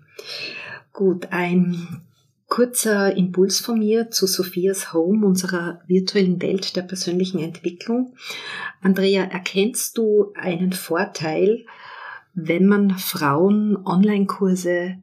Gut, 0.94 1.28
ein 1.32 2.02
kurzer 2.48 3.16
Impuls 3.18 3.60
von 3.60 3.80
mir 3.80 4.12
zu 4.12 4.28
Sophias 4.28 4.94
Home, 4.94 5.26
unserer 5.26 5.82
virtuellen 5.88 6.42
Welt 6.42 6.76
der 6.76 6.84
persönlichen 6.84 7.40
Entwicklung. 7.40 8.16
Andrea, 8.82 9.24
erkennst 9.24 9.98
du 9.98 10.32
einen 10.36 10.72
Vorteil, 10.72 11.66
wenn 12.34 12.66
man 12.66 12.98
Frauen 12.98 13.78
Online-Kurse 13.86 14.98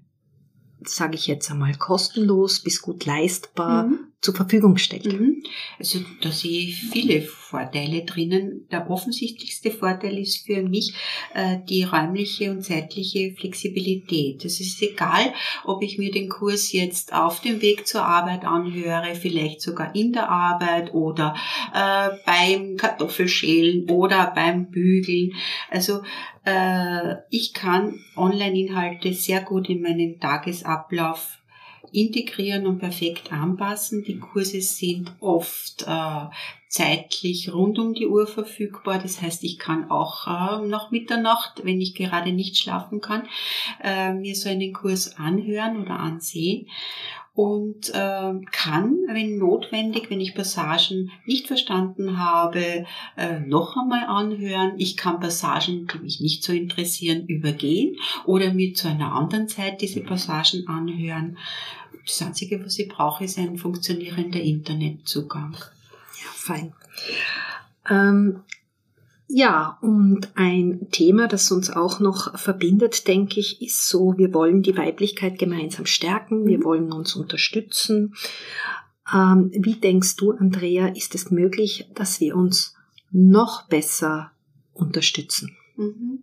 sage 0.88 1.14
ich 1.14 1.26
jetzt 1.26 1.50
einmal, 1.50 1.74
kostenlos 1.74 2.60
bis 2.60 2.82
gut 2.82 3.04
leistbar 3.04 3.84
mhm. 3.84 4.11
Zur 4.22 4.36
Verfügung 4.36 4.78
stellt. 4.78 5.12
Mhm. 5.12 5.42
Also 5.80 5.98
da 6.20 6.30
sehe 6.30 6.68
ich 6.68 6.76
viele 6.76 7.22
Vorteile 7.22 8.04
drinnen. 8.04 8.68
Der 8.70 8.88
offensichtlichste 8.88 9.72
Vorteil 9.72 10.16
ist 10.16 10.46
für 10.46 10.62
mich 10.62 10.94
äh, 11.34 11.58
die 11.68 11.82
räumliche 11.82 12.52
und 12.52 12.62
zeitliche 12.62 13.34
Flexibilität. 13.34 14.44
Es 14.44 14.60
ist 14.60 14.80
egal, 14.80 15.34
ob 15.64 15.82
ich 15.82 15.98
mir 15.98 16.12
den 16.12 16.28
Kurs 16.28 16.70
jetzt 16.70 17.12
auf 17.12 17.40
dem 17.40 17.60
Weg 17.60 17.88
zur 17.88 18.04
Arbeit 18.04 18.44
anhöre, 18.44 19.16
vielleicht 19.16 19.60
sogar 19.60 19.92
in 19.96 20.12
der 20.12 20.30
Arbeit 20.30 20.94
oder 20.94 21.34
äh, 21.74 22.10
beim 22.24 22.76
Kartoffelschälen 22.76 23.90
oder 23.90 24.32
beim 24.32 24.70
Bügeln. 24.70 25.32
Also 25.68 26.02
äh, 26.44 27.16
ich 27.28 27.54
kann 27.54 27.98
Online-Inhalte 28.16 29.12
sehr 29.14 29.40
gut 29.40 29.68
in 29.68 29.82
meinen 29.82 30.20
Tagesablauf 30.20 31.41
integrieren 31.92 32.66
und 32.66 32.78
perfekt 32.78 33.32
anpassen. 33.32 34.04
Die 34.04 34.18
Kurse 34.18 34.60
sind 34.60 35.12
oft 35.20 35.82
äh, 35.86 36.26
zeitlich 36.68 37.52
rund 37.52 37.78
um 37.78 37.92
die 37.94 38.06
Uhr 38.06 38.26
verfügbar. 38.26 38.98
Das 38.98 39.20
heißt, 39.20 39.44
ich 39.44 39.58
kann 39.58 39.90
auch 39.90 40.26
äh, 40.26 40.66
nach 40.66 40.90
Mitternacht, 40.90 41.64
wenn 41.64 41.80
ich 41.80 41.94
gerade 41.94 42.32
nicht 42.32 42.56
schlafen 42.56 43.00
kann, 43.00 43.28
äh, 43.82 44.12
mir 44.14 44.34
so 44.34 44.48
einen 44.48 44.72
Kurs 44.72 45.16
anhören 45.18 45.80
oder 45.82 46.00
ansehen 46.00 46.66
und 47.34 47.88
äh, 47.90 48.34
kann, 48.50 48.98
wenn 49.08 49.38
notwendig, 49.38 50.10
wenn 50.10 50.20
ich 50.20 50.34
Passagen 50.34 51.10
nicht 51.24 51.46
verstanden 51.46 52.18
habe, 52.18 52.84
äh, 53.16 53.40
noch 53.40 53.76
einmal 53.76 54.04
anhören. 54.04 54.74
Ich 54.76 54.98
kann 54.98 55.20
Passagen, 55.20 55.86
die 55.86 55.98
mich 55.98 56.20
nicht 56.20 56.42
so 56.42 56.52
interessieren, 56.52 57.26
übergehen 57.26 57.96
oder 58.26 58.52
mir 58.52 58.74
zu 58.74 58.88
einer 58.88 59.12
anderen 59.12 59.48
Zeit 59.48 59.80
diese 59.80 60.00
Passagen 60.00 60.66
anhören. 60.68 61.38
Das 62.06 62.22
Einzige, 62.22 62.64
was 62.64 62.78
ich 62.78 62.88
brauche, 62.88 63.24
ist 63.24 63.38
ein 63.38 63.58
funktionierender 63.58 64.40
Internetzugang. 64.40 65.54
Ja, 65.54 66.30
fein. 66.34 66.72
Ähm, 67.88 68.40
ja, 69.28 69.78
und 69.80 70.28
ein 70.34 70.88
Thema, 70.90 71.26
das 71.26 71.50
uns 71.50 71.70
auch 71.70 72.00
noch 72.00 72.38
verbindet, 72.38 73.08
denke 73.08 73.40
ich, 73.40 73.62
ist 73.62 73.88
so, 73.88 74.18
wir 74.18 74.34
wollen 74.34 74.62
die 74.62 74.76
Weiblichkeit 74.76 75.38
gemeinsam 75.38 75.86
stärken, 75.86 76.44
wir 76.44 76.58
mhm. 76.58 76.64
wollen 76.64 76.92
uns 76.92 77.16
unterstützen. 77.16 78.14
Ähm, 79.12 79.50
wie 79.54 79.76
denkst 79.76 80.16
du, 80.16 80.32
Andrea, 80.32 80.88
ist 80.88 81.14
es 81.14 81.30
möglich, 81.30 81.88
dass 81.94 82.20
wir 82.20 82.36
uns 82.36 82.74
noch 83.10 83.68
besser 83.68 84.32
unterstützen? 84.74 85.56
Mhm. 85.76 86.20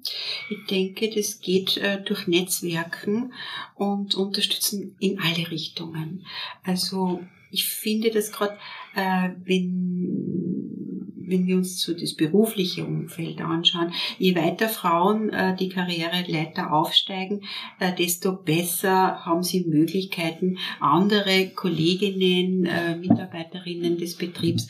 Ich 0.49 0.65
denke, 0.69 1.09
das 1.09 1.39
geht 1.39 1.77
äh, 1.77 2.01
durch 2.03 2.27
Netzwerken 2.27 3.33
und 3.75 4.15
Unterstützen 4.15 4.95
in 4.99 5.19
alle 5.19 5.49
Richtungen. 5.49 6.25
Also 6.63 7.21
ich 7.51 7.65
finde 7.65 8.11
das 8.11 8.31
gerade, 8.31 8.57
äh, 8.95 9.29
wenn, 9.43 11.13
wenn 11.15 11.47
wir 11.47 11.57
uns 11.57 11.81
so 11.81 11.93
das 11.93 12.13
berufliche 12.13 12.85
Umfeld 12.85 13.41
anschauen, 13.41 13.91
je 14.17 14.35
weiter 14.35 14.69
Frauen 14.69 15.29
äh, 15.29 15.55
die 15.55 15.69
Karriereleiter 15.69 16.71
aufsteigen, 16.71 17.41
äh, 17.79 17.93
desto 17.95 18.33
besser 18.33 19.25
haben 19.25 19.43
sie 19.43 19.65
Möglichkeiten, 19.65 20.57
andere 20.79 21.49
Kolleginnen, 21.49 22.67
Mitarbeiterinnen 22.99 23.97
des 23.97 24.15
Betriebs 24.15 24.67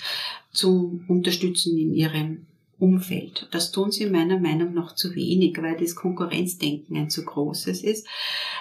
zu 0.52 1.02
unterstützen 1.08 1.78
in 1.78 1.94
ihrem 1.94 2.46
Umfeld. 2.80 3.48
Das 3.52 3.72
tun 3.72 3.92
sie 3.92 4.06
meiner 4.06 4.40
Meinung 4.40 4.74
nach 4.74 4.96
zu 4.96 5.14
wenig, 5.14 5.62
weil 5.62 5.78
das 5.78 5.96
Konkurrenzdenken 5.96 6.96
ein 6.96 7.10
zu 7.10 7.26
großes 7.26 7.84
ist. 7.84 8.08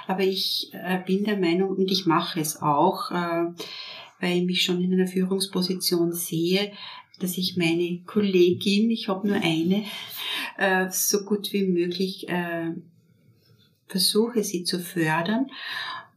Aber 0.07 0.23
ich 0.23 0.71
äh, 0.73 0.99
bin 1.07 1.25
der 1.25 1.39
Meinung, 1.39 1.71
und 1.71 1.91
ich 1.91 2.05
mache 2.05 2.41
es 2.41 2.61
auch, 2.61 3.11
äh, 3.11 3.47
weil 4.21 4.39
ich 4.39 4.45
mich 4.45 4.63
schon 4.63 4.83
in 4.83 4.93
einer 4.93 5.07
Führungsposition 5.07 6.13
sehe, 6.13 6.73
dass 7.21 7.39
ich 7.39 7.57
meine 7.57 8.01
Kollegin, 8.07 8.91
ich 8.91 9.09
habe 9.09 9.29
nur 9.29 9.37
eine, 9.37 9.85
äh, 10.57 10.89
so 10.91 11.25
gut 11.25 11.53
wie 11.53 11.65
möglich 11.65 12.27
versuche, 13.89 14.45
sie 14.45 14.65
zu 14.65 14.79
fördern, 14.79 15.47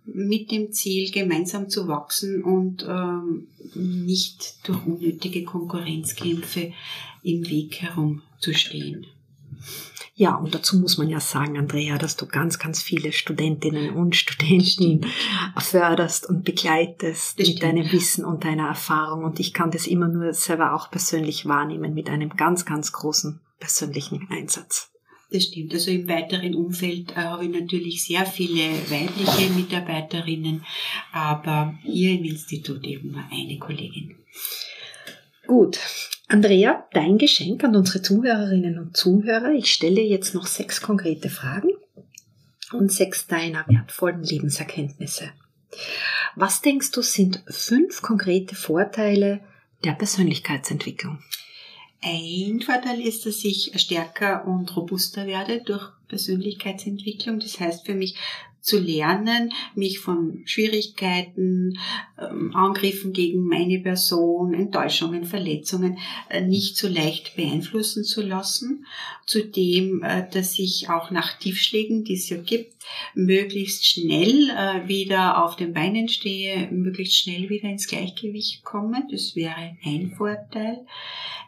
mit 0.06 0.52
dem 0.52 0.72
Ziel, 0.72 1.12
gemeinsam 1.12 1.70
zu 1.70 1.88
wachsen 1.88 2.44
und 2.44 2.86
ähm, 2.88 3.48
nicht 3.76 4.68
durch 4.68 4.86
unnötige 4.86 5.44
Konkurrenzkämpfe 5.44 6.74
im 7.24 7.50
Weg 7.50 7.82
herumzustehen. 7.82 9.06
Ja, 10.14 10.36
und 10.36 10.54
dazu 10.54 10.78
muss 10.78 10.98
man 10.98 11.10
ja 11.10 11.20
sagen, 11.20 11.58
Andrea, 11.58 11.98
dass 11.98 12.16
du 12.16 12.28
ganz, 12.28 12.60
ganz 12.60 12.82
viele 12.84 13.12
Studentinnen 13.12 13.96
und 13.96 14.16
Studenten 14.16 15.02
förderst 15.58 16.28
und 16.28 16.44
begleitest 16.44 17.40
das 17.40 17.48
mit 17.48 17.64
deinem 17.64 17.92
Wissen 17.92 18.26
und 18.26 18.44
deiner 18.44 18.68
Erfahrung. 18.68 19.24
Und 19.24 19.40
ich 19.40 19.54
kann 19.54 19.72
das 19.72 19.88
immer 19.88 20.08
nur 20.08 20.34
selber 20.34 20.74
auch 20.74 20.92
persönlich 20.92 21.48
wahrnehmen 21.48 21.94
mit 21.94 22.10
einem 22.10 22.30
ganz, 22.30 22.66
ganz 22.66 22.92
großen 22.92 23.40
persönlichen 23.60 24.28
Einsatz. 24.30 24.92
Das 25.32 25.46
stimmt. 25.46 25.74
Also 25.74 25.92
im 25.92 26.10
weiteren 26.10 26.56
Umfeld 26.56 27.12
äh, 27.12 27.22
habe 27.22 27.46
ich 27.46 27.52
natürlich 27.52 28.04
sehr 28.04 28.26
viele 28.26 28.70
weibliche 28.90 29.50
Mitarbeiterinnen, 29.54 30.66
aber 31.14 31.76
hier 31.84 32.12
im 32.20 32.26
Institut 32.26 32.86
eben 32.86 33.12
nur 33.12 33.24
eine 33.32 33.58
Kollegin. 33.58 34.18
Gut. 35.48 35.80
Andrea, 36.28 36.86
dein 36.94 37.18
Geschenk 37.18 37.64
an 37.64 37.76
unsere 37.76 38.02
Zuhörerinnen 38.02 38.78
und 38.78 38.96
Zuhörer. 38.96 39.52
Ich 39.52 39.72
stelle 39.72 40.02
jetzt 40.02 40.34
noch 40.34 40.48
sechs 40.48 40.82
konkrete 40.82 41.30
Fragen 41.30 41.70
und 42.74 42.92
sechs 42.92 43.28
deiner 43.28 43.66
wertvollen 43.68 44.24
Lebenserkenntnisse. 44.24 45.32
Was 46.36 46.62
denkst 46.62 46.92
du 46.92 47.02
sind 47.02 47.44
fünf 47.48 48.02
konkrete 48.02 48.56
Vorteile 48.56 49.42
der 49.84 49.94
Persönlichkeitsentwicklung? 49.94 51.20
Ein 52.04 52.62
Vorteil 52.62 53.00
ist, 53.00 53.28
dass 53.28 53.44
ich 53.44 53.80
stärker 53.80 54.48
und 54.48 54.76
robuster 54.76 55.28
werde 55.28 55.62
durch 55.62 55.88
Persönlichkeitsentwicklung. 56.08 57.40
Das 57.40 57.60
heißt 57.60 57.86
für 57.86 57.94
mich 57.94 58.16
zu 58.62 58.80
lernen, 58.80 59.52
mich 59.76 60.00
von 60.00 60.44
Schwierigkeiten, 60.46 61.80
ähm, 62.20 62.56
Angriffen 62.56 63.12
gegen 63.12 63.44
meine 63.44 63.80
Person, 63.80 64.54
Enttäuschungen, 64.54 65.26
Verletzungen 65.26 65.98
äh, 66.30 66.42
nicht 66.42 66.78
so 66.78 66.88
leicht 66.88 67.36
beeinflussen 67.36 68.04
zu 68.04 68.22
lassen. 68.22 68.86
Zudem, 69.26 70.04
äh, 70.04 70.30
dass 70.32 70.60
ich 70.60 70.90
auch 70.90 71.10
nach 71.10 71.40
Tiefschlägen, 71.40 72.04
die 72.04 72.14
es 72.14 72.30
ja 72.30 72.38
gibt, 72.38 72.76
möglichst 73.16 73.86
schnell 73.86 74.52
äh, 74.52 74.88
wieder 74.88 75.44
auf 75.44 75.56
den 75.56 75.74
Beinen 75.74 76.08
stehe, 76.08 76.68
möglichst 76.72 77.18
schnell 77.18 77.50
wieder 77.50 77.68
ins 77.68 77.88
Gleichgewicht 77.88 78.64
komme. 78.64 79.08
Das 79.10 79.36
wäre 79.36 79.76
ein 79.84 80.14
Vorteil. 80.16 80.86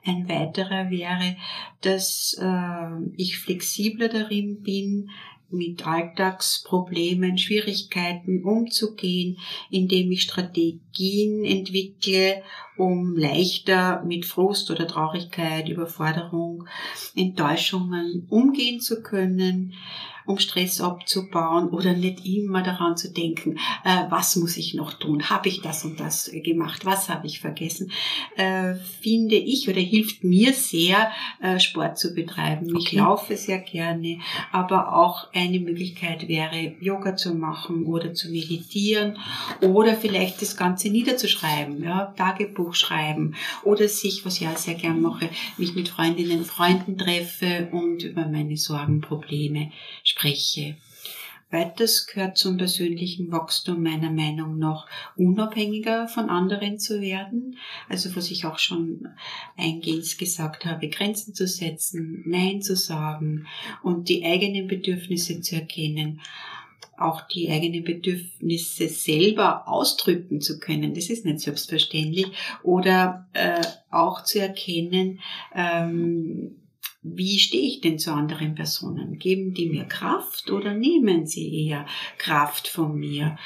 Ein 0.06 0.28
weiterer 0.28 0.89
wäre, 0.89 1.38
dass 1.80 2.38
ich 3.15 3.38
flexibler 3.38 4.10
darin 4.10 4.62
bin, 4.62 5.10
mit 5.54 5.88
Alltagsproblemen, 5.88 7.38
Schwierigkeiten 7.38 8.44
umzugehen, 8.44 9.38
indem 9.70 10.12
ich 10.12 10.24
Strategien 10.24 11.46
entwickle, 11.46 12.44
um 12.78 13.16
leichter 13.16 14.04
mit 14.04 14.26
Frust 14.26 14.72
oder 14.72 14.88
Traurigkeit, 14.88 15.70
Überforderung, 15.70 16.66
Enttäuschungen 17.16 18.28
umgehen 18.30 18.82
zu 18.82 19.02
können 19.02 19.74
um 20.26 20.38
Stress 20.38 20.82
abzubauen 20.82 21.70
oder 21.70 21.94
nicht 21.94 22.26
immer 22.26 22.64
daran 22.64 22.98
zu 22.98 23.12
denken, 23.12 23.58
äh, 23.84 24.06
was 24.10 24.36
muss 24.36 24.58
ich 24.58 24.74
noch 24.74 24.94
tun? 24.94 25.30
Habe 25.30 25.50
ich 25.50 25.62
das 25.62 25.84
und 25.86 26.00
das 26.00 26.32
gemacht? 26.44 26.86
Was 26.86 27.10
habe 27.10 27.28
ich 27.28 27.40
vergessen? 27.40 27.92
Äh, 28.36 28.76
finde 29.02 29.36
ich 29.36 29.70
oder 29.70 29.80
hilft 29.80 30.24
mir 30.24 30.54
sehr, 30.54 31.12
äh, 31.42 31.60
Sport 31.60 31.98
zu 31.98 32.14
betreiben. 32.14 32.68
Okay. 32.70 32.78
Ich 32.80 32.92
laufe 32.94 33.38
sehr 33.38 33.60
gerne, 33.60 34.20
aber 34.52 34.96
auch 34.96 35.28
eine 35.34 35.60
Möglichkeit 35.60 36.28
wäre, 36.28 36.76
Yoga 36.80 37.16
zu 37.16 37.34
machen 37.34 37.86
oder 37.86 38.14
zu 38.14 38.30
meditieren 38.30 39.18
oder 39.62 39.96
vielleicht 39.96 40.42
das 40.42 40.58
Ganze 40.58 40.90
niederzuschreiben, 40.90 41.84
ja, 41.84 42.14
Tagebuch 42.18 42.74
schreiben 42.74 43.36
oder 43.64 43.88
sich, 43.88 44.26
was 44.26 44.40
ich 44.40 44.48
auch 44.48 44.58
sehr 44.58 44.76
gern 44.76 45.02
mache, 45.02 45.30
mich 45.58 45.76
mit 45.76 45.90
Freundinnen 45.90 46.40
und 46.40 46.46
Freunden 46.46 46.98
treffe 46.98 47.70
und 47.72 48.04
über 48.04 48.28
meine 48.28 48.58
Sorgen, 48.58 49.02
Probleme 49.02 49.72
spreche. 50.13 50.76
Weiters 51.49 52.08
gehört 52.08 52.38
zum 52.38 52.58
persönlichen 52.58 53.32
Wachstum 53.32 53.84
meiner 53.84 54.10
Meinung 54.10 54.58
nach 54.58 54.88
unabhängiger 55.15 56.08
von 56.08 56.32
anderen 56.32 56.80
zu 56.80 56.99
werden. 56.99 57.58
Also 57.89 58.15
was 58.15 58.32
ich 58.32 58.45
auch 58.45 58.58
schon 58.58 59.08
eingehend 59.56 60.17
gesagt 60.17 60.65
habe, 60.65 60.89
Grenzen 60.89 61.36
zu 61.36 61.47
setzen, 61.47 62.23
Nein 62.26 62.63
zu 62.63 62.76
sagen 62.76 63.45
und 63.84 64.10
die 64.10 64.26
eigenen 64.26 64.67
Bedürfnisse 64.67 65.41
zu 65.41 65.56
erkennen 65.56 66.21
auch 66.95 67.21
die 67.28 67.49
eigenen 67.49 67.84
Bedürfnisse 67.84 68.88
selber 68.88 69.67
ausdrücken 69.67 70.41
zu 70.41 70.60
können. 70.60 70.93
Das 70.93 71.10
ist 71.10 71.26
nicht 71.26 71.39
selbstverständlich. 71.39 72.28
Oder 72.62 73.28
äh, 73.34 73.62
auch 73.89 74.23
zu 74.23 74.39
erkennen, 74.39 75.19
ähm, 75.56 76.62
wie 77.04 77.38
stehe 77.38 77.68
ich 77.68 77.82
denn 77.82 78.00
zu 78.00 78.13
anderen 78.13 78.56
Personen? 78.56 79.20
Geben 79.20 79.54
die 79.54 79.70
mir 79.70 79.86
Kraft 79.86 80.50
oder 80.50 80.74
nehmen 80.74 81.28
sie 81.28 81.68
eher 81.68 81.86
Kraft 82.18 82.68
von 82.68 82.98
mir? 82.98 83.38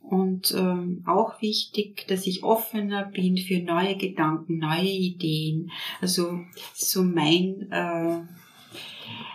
Und 0.00 0.54
ähm, 0.56 1.02
auch 1.06 1.40
wichtig, 1.40 2.06
dass 2.08 2.26
ich 2.26 2.44
offener 2.44 3.06
bin 3.06 3.36
für 3.38 3.60
neue 3.60 3.96
Gedanken, 3.96 4.58
neue 4.58 4.82
Ideen. 4.82 5.70
Also 6.00 6.40
so 6.74 7.02
mein 7.02 7.70
äh, 7.72 8.20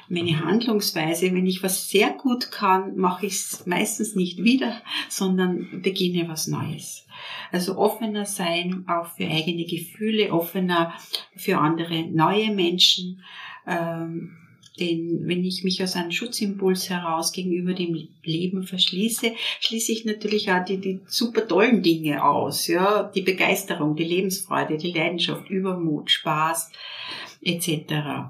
meine 0.09 0.43
Handlungsweise. 0.43 1.33
Wenn 1.33 1.45
ich 1.45 1.63
was 1.63 1.89
sehr 1.89 2.09
gut 2.11 2.51
kann, 2.51 2.97
mache 2.97 3.27
ich 3.27 3.33
es 3.33 3.65
meistens 3.65 4.15
nicht 4.15 4.43
wieder, 4.43 4.81
sondern 5.07 5.81
beginne 5.81 6.27
was 6.27 6.47
Neues. 6.47 7.05
Also 7.51 7.77
offener 7.77 8.25
sein, 8.25 8.85
auch 8.87 9.07
für 9.07 9.27
eigene 9.27 9.65
Gefühle, 9.65 10.31
offener 10.31 10.93
für 11.35 11.57
andere 11.57 12.03
neue 12.03 12.51
Menschen. 12.51 13.23
Ähm, 13.67 14.35
denn 14.79 15.27
wenn 15.27 15.43
ich 15.43 15.63
mich 15.63 15.83
aus 15.83 15.95
einem 15.95 16.11
Schutzimpuls 16.11 16.89
heraus 16.89 17.31
gegenüber 17.31 17.73
dem 17.73 18.07
Leben 18.23 18.63
verschließe, 18.63 19.33
schließe 19.59 19.91
ich 19.91 20.05
natürlich 20.05 20.51
auch 20.51 20.63
die, 20.63 20.77
die 20.77 21.01
super 21.05 21.47
tollen 21.47 21.83
Dinge 21.83 22.23
aus, 22.23 22.67
ja, 22.67 23.03
die 23.03 23.21
Begeisterung, 23.21 23.95
die 23.95 24.05
Lebensfreude, 24.05 24.77
die 24.77 24.93
Leidenschaft, 24.93 25.49
Übermut, 25.49 26.09
Spaß 26.09 26.71
etc. 27.41 28.29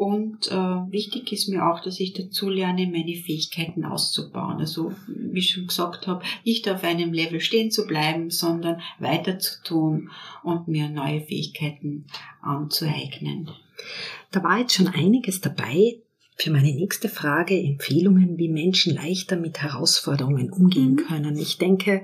Und 0.00 0.50
äh, 0.50 0.54
wichtig 0.54 1.30
ist 1.30 1.50
mir 1.50 1.66
auch, 1.66 1.80
dass 1.80 2.00
ich 2.00 2.14
dazu 2.14 2.48
lerne, 2.48 2.86
meine 2.86 3.16
Fähigkeiten 3.16 3.84
auszubauen. 3.84 4.56
Also, 4.56 4.94
wie 5.06 5.40
ich 5.40 5.50
schon 5.50 5.66
gesagt 5.66 6.06
habe, 6.06 6.24
nicht 6.42 6.66
auf 6.70 6.84
einem 6.84 7.12
Level 7.12 7.38
stehen 7.38 7.70
zu 7.70 7.86
bleiben, 7.86 8.30
sondern 8.30 8.80
weiter 8.98 9.38
zu 9.38 9.62
tun 9.62 10.10
und 10.42 10.68
mir 10.68 10.88
neue 10.88 11.20
Fähigkeiten 11.20 12.06
anzueignen. 12.40 13.50
Da 14.30 14.42
war 14.42 14.60
jetzt 14.60 14.72
schon 14.72 14.88
einiges 14.88 15.42
dabei, 15.42 15.98
für 16.40 16.50
meine 16.50 16.72
nächste 16.72 17.10
Frage 17.10 17.54
Empfehlungen, 17.54 18.38
wie 18.38 18.48
Menschen 18.48 18.94
leichter 18.94 19.36
mit 19.36 19.60
Herausforderungen 19.60 20.50
umgehen 20.50 20.92
mhm. 20.92 20.96
können. 20.96 21.36
Ich 21.36 21.58
denke, 21.58 22.02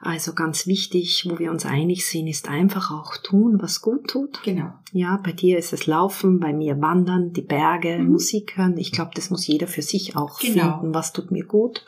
also 0.00 0.32
ganz 0.32 0.66
wichtig, 0.66 1.26
wo 1.28 1.38
wir 1.38 1.50
uns 1.50 1.66
einig 1.66 2.06
sind, 2.06 2.26
ist 2.26 2.48
einfach 2.48 2.90
auch 2.90 3.18
tun, 3.18 3.58
was 3.60 3.82
gut 3.82 4.08
tut. 4.08 4.42
Genau. 4.44 4.72
Ja, 4.92 5.20
bei 5.22 5.32
dir 5.32 5.58
ist 5.58 5.74
es 5.74 5.86
Laufen, 5.86 6.40
bei 6.40 6.54
mir 6.54 6.80
Wandern, 6.80 7.34
die 7.34 7.42
Berge, 7.42 7.98
mhm. 7.98 8.12
Musik 8.12 8.56
hören. 8.56 8.78
Ich 8.78 8.92
glaube, 8.92 9.10
das 9.14 9.28
muss 9.28 9.46
jeder 9.46 9.66
für 9.66 9.82
sich 9.82 10.16
auch 10.16 10.40
genau. 10.40 10.78
finden, 10.78 10.94
was 10.94 11.12
tut 11.12 11.30
mir 11.30 11.44
gut. 11.44 11.84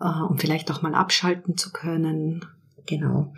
Äh, 0.00 0.08
um 0.28 0.36
vielleicht 0.36 0.70
auch 0.72 0.82
mal 0.82 0.94
abschalten 0.96 1.56
zu 1.56 1.70
können. 1.70 2.44
Genau. 2.86 3.32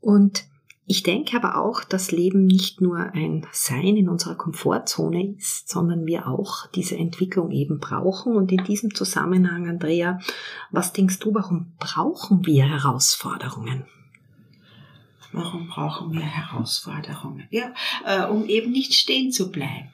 Und 0.00 0.44
ich 0.88 1.02
denke 1.02 1.36
aber 1.36 1.56
auch, 1.56 1.82
dass 1.82 2.12
Leben 2.12 2.46
nicht 2.46 2.80
nur 2.80 2.98
ein 2.98 3.44
Sein 3.50 3.96
in 3.96 4.08
unserer 4.08 4.36
Komfortzone 4.36 5.34
ist, 5.36 5.68
sondern 5.68 6.06
wir 6.06 6.28
auch 6.28 6.68
diese 6.68 6.96
Entwicklung 6.96 7.50
eben 7.50 7.80
brauchen. 7.80 8.36
Und 8.36 8.52
in 8.52 8.62
diesem 8.62 8.94
Zusammenhang, 8.94 9.68
Andrea, 9.68 10.20
was 10.70 10.92
denkst 10.92 11.18
du, 11.18 11.34
warum 11.34 11.72
brauchen 11.80 12.46
wir 12.46 12.68
Herausforderungen? 12.68 13.84
Warum 15.32 15.66
brauchen 15.68 16.12
wir 16.12 16.20
Herausforderungen? 16.20 17.48
Ja, 17.50 17.74
äh, 18.04 18.24
um 18.26 18.46
eben 18.46 18.70
nicht 18.70 18.94
stehen 18.94 19.32
zu 19.32 19.50
bleiben 19.50 19.90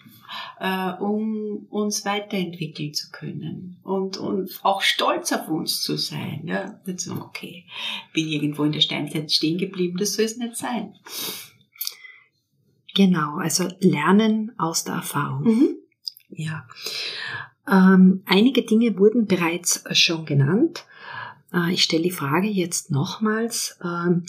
äh, 0.61 0.93
um 0.93 1.67
uns 1.71 2.05
weiterentwickeln 2.05 2.95
zu 2.95 3.11
können 3.11 3.79
und, 3.83 4.17
und 4.17 4.61
auch 4.63 4.83
stolz 4.83 5.33
auf 5.33 5.49
uns 5.49 5.83
zu 5.83 5.97
sein. 5.97 6.43
Ja? 6.45 6.81
Nicht 6.87 7.01
so, 7.01 7.15
okay, 7.15 7.65
bin 8.13 8.29
irgendwo 8.29 8.65
in 8.65 8.73
der 8.73 8.81
Steinzeit 8.81 9.33
stehen 9.33 9.59
geblieben, 9.59 9.97
das 9.99 10.15
soll 10.15 10.25
es 10.25 10.37
nicht 10.37 10.57
sein. 10.57 10.95
Genau, 12.95 13.39
also 13.39 13.69
lernen 13.81 14.53
aus 14.59 14.85
der 14.85 14.95
Erfahrung. 14.97 15.45
Mhm. 15.45 15.77
Ja. 16.31 16.67
Ähm, 17.71 18.23
einige 18.27 18.63
Dinge 18.63 18.99
wurden 18.99 19.27
bereits 19.27 19.85
schon 19.99 20.27
genannt. 20.27 20.85
Äh, 21.53 21.73
ich 21.73 21.85
stelle 21.85 22.03
die 22.03 22.11
Frage 22.11 22.49
jetzt 22.49 22.91
nochmals. 22.91 23.79
Ähm, 23.83 24.25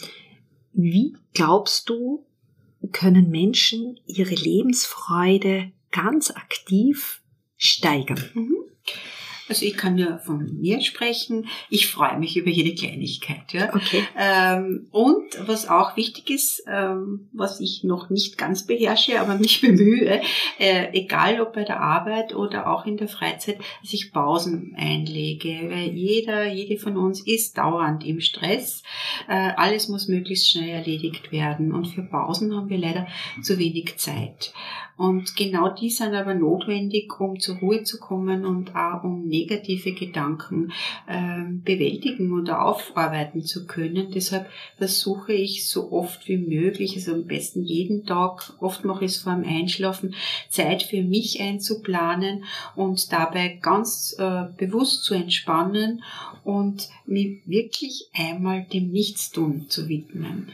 wie 0.72 1.16
glaubst 1.32 1.88
du, 1.88 2.24
können 2.92 3.30
Menschen 3.30 3.98
ihre 4.06 4.34
Lebensfreude 4.34 5.72
ganz 5.94 6.30
aktiv 6.30 7.22
steigern. 7.56 8.22
Mhm. 8.34 8.64
Also 9.48 9.66
ich 9.66 9.76
kann 9.76 9.98
ja 9.98 10.18
von 10.18 10.58
mir 10.58 10.80
sprechen. 10.80 11.46
Ich 11.68 11.88
freue 11.88 12.18
mich 12.18 12.36
über 12.36 12.48
jede 12.48 12.74
Kleinigkeit. 12.74 13.52
Ja. 13.52 13.74
Okay. 13.74 14.02
Ähm, 14.18 14.88
und 14.90 15.24
was 15.46 15.68
auch 15.68 15.96
wichtig 15.96 16.30
ist, 16.30 16.62
ähm, 16.66 17.28
was 17.32 17.60
ich 17.60 17.84
noch 17.84 18.08
nicht 18.08 18.38
ganz 18.38 18.66
beherrsche, 18.66 19.20
aber 19.20 19.36
mich 19.36 19.60
bemühe, 19.60 20.22
äh, 20.58 20.88
egal 20.92 21.40
ob 21.42 21.52
bei 21.52 21.64
der 21.64 21.80
Arbeit 21.80 22.34
oder 22.34 22.70
auch 22.70 22.86
in 22.86 22.96
der 22.96 23.08
Freizeit, 23.08 23.58
dass 23.82 23.92
ich 23.92 24.12
Pausen 24.12 24.74
einlege. 24.78 25.68
Weil 25.68 25.90
jeder, 25.90 26.46
jede 26.46 26.78
von 26.78 26.96
uns 26.96 27.26
ist 27.26 27.58
dauernd 27.58 28.04
im 28.04 28.20
Stress. 28.20 28.82
Äh, 29.28 29.52
alles 29.56 29.88
muss 29.88 30.08
möglichst 30.08 30.48
schnell 30.48 30.70
erledigt 30.70 31.32
werden. 31.32 31.74
Und 31.74 31.88
für 31.88 32.02
Pausen 32.02 32.56
haben 32.56 32.70
wir 32.70 32.78
leider 32.78 33.06
zu 33.42 33.58
wenig 33.58 33.98
Zeit. 33.98 34.54
Und 34.96 35.34
genau 35.34 35.70
die 35.70 35.90
sind 35.90 36.14
aber 36.14 36.34
notwendig, 36.34 37.18
um 37.18 37.40
zur 37.40 37.56
Ruhe 37.56 37.82
zu 37.82 37.98
kommen 37.98 38.44
und 38.44 38.76
auch 38.76 39.02
um 39.02 39.26
negative 39.26 39.92
Gedanken 39.92 40.72
ähm, 41.08 41.62
bewältigen 41.64 42.32
oder 42.32 42.64
aufarbeiten 42.64 43.42
zu 43.42 43.66
können. 43.66 44.12
Deshalb 44.12 44.48
versuche 44.78 45.32
ich 45.32 45.68
so 45.68 45.90
oft 45.90 46.28
wie 46.28 46.38
möglich, 46.38 46.94
also 46.94 47.12
am 47.12 47.26
besten 47.26 47.64
jeden 47.64 48.06
Tag, 48.06 48.54
oft 48.60 48.84
mache 48.84 49.04
ich 49.04 49.12
es 49.12 49.16
vor 49.18 49.34
dem 49.34 49.44
Einschlafen, 49.44 50.14
Zeit 50.48 50.84
für 50.84 51.02
mich 51.02 51.40
einzuplanen 51.40 52.44
und 52.76 53.12
dabei 53.12 53.58
ganz 53.60 54.14
äh, 54.18 54.44
bewusst 54.56 55.04
zu 55.04 55.14
entspannen 55.14 56.04
und 56.44 56.88
mich 57.06 57.40
wirklich 57.46 58.08
einmal 58.14 58.64
dem 58.72 58.92
Nichtstun 58.92 59.66
zu 59.68 59.88
widmen. 59.88 60.50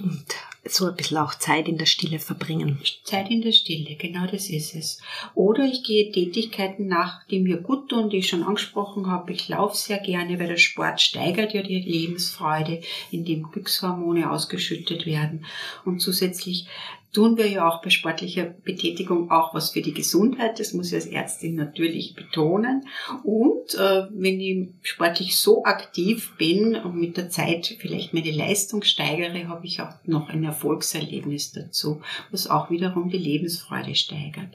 Und 0.00 0.24
so 0.64 0.86
ein 0.86 0.94
bisschen 0.94 1.18
auch 1.18 1.34
Zeit 1.34 1.68
in 1.68 1.76
der 1.76 1.86
Stille 1.86 2.20
verbringen. 2.20 2.80
Zeit 3.04 3.30
in 3.30 3.42
der 3.42 3.52
Stille, 3.52 3.96
genau 3.96 4.26
das 4.26 4.48
ist 4.48 4.74
es. 4.74 4.98
Oder 5.34 5.64
ich 5.64 5.82
gehe 5.82 6.12
Tätigkeiten 6.12 6.86
nach, 6.86 7.26
die 7.26 7.40
mir 7.40 7.56
gut 7.56 7.88
tun, 7.88 8.10
die 8.10 8.18
ich 8.18 8.28
schon 8.28 8.44
angesprochen 8.44 9.08
habe. 9.08 9.32
Ich 9.32 9.48
laufe 9.48 9.76
sehr 9.76 9.98
gerne, 9.98 10.38
weil 10.38 10.48
der 10.48 10.56
Sport 10.56 11.00
steigert 11.00 11.52
ja 11.52 11.62
die 11.62 11.80
Lebensfreude, 11.80 12.80
indem 13.10 13.50
Glückshormone 13.50 14.30
ausgeschüttet 14.30 15.04
werden. 15.04 15.44
Und 15.84 16.00
zusätzlich 16.00 16.66
tun 17.12 17.36
wir 17.36 17.46
ja 17.46 17.68
auch 17.68 17.82
bei 17.82 17.90
sportlicher 17.90 18.44
Betätigung 18.44 19.30
auch 19.30 19.54
was 19.54 19.70
für 19.70 19.82
die 19.82 19.92
Gesundheit. 19.92 20.58
Das 20.58 20.72
muss 20.72 20.88
ich 20.88 20.94
als 20.94 21.06
Ärztin 21.06 21.56
natürlich 21.56 22.14
betonen. 22.14 22.86
Und 23.22 23.74
äh, 23.74 24.06
wenn 24.10 24.40
ich 24.40 24.68
sportlich 24.82 25.36
so 25.36 25.64
aktiv 25.64 26.32
bin 26.38 26.74
und 26.76 26.96
mit 26.96 27.16
der 27.16 27.28
Zeit 27.28 27.76
vielleicht 27.78 28.14
meine 28.14 28.30
Leistung 28.30 28.82
steigere, 28.82 29.48
habe 29.48 29.66
ich 29.66 29.80
auch 29.80 29.92
noch 30.04 30.30
ein 30.30 30.44
Erfolgserlebnis 30.44 31.52
dazu, 31.52 32.00
was 32.30 32.48
auch 32.48 32.70
wiederum 32.70 33.10
die 33.10 33.18
Lebensfreude 33.18 33.94
steigert 33.94 34.50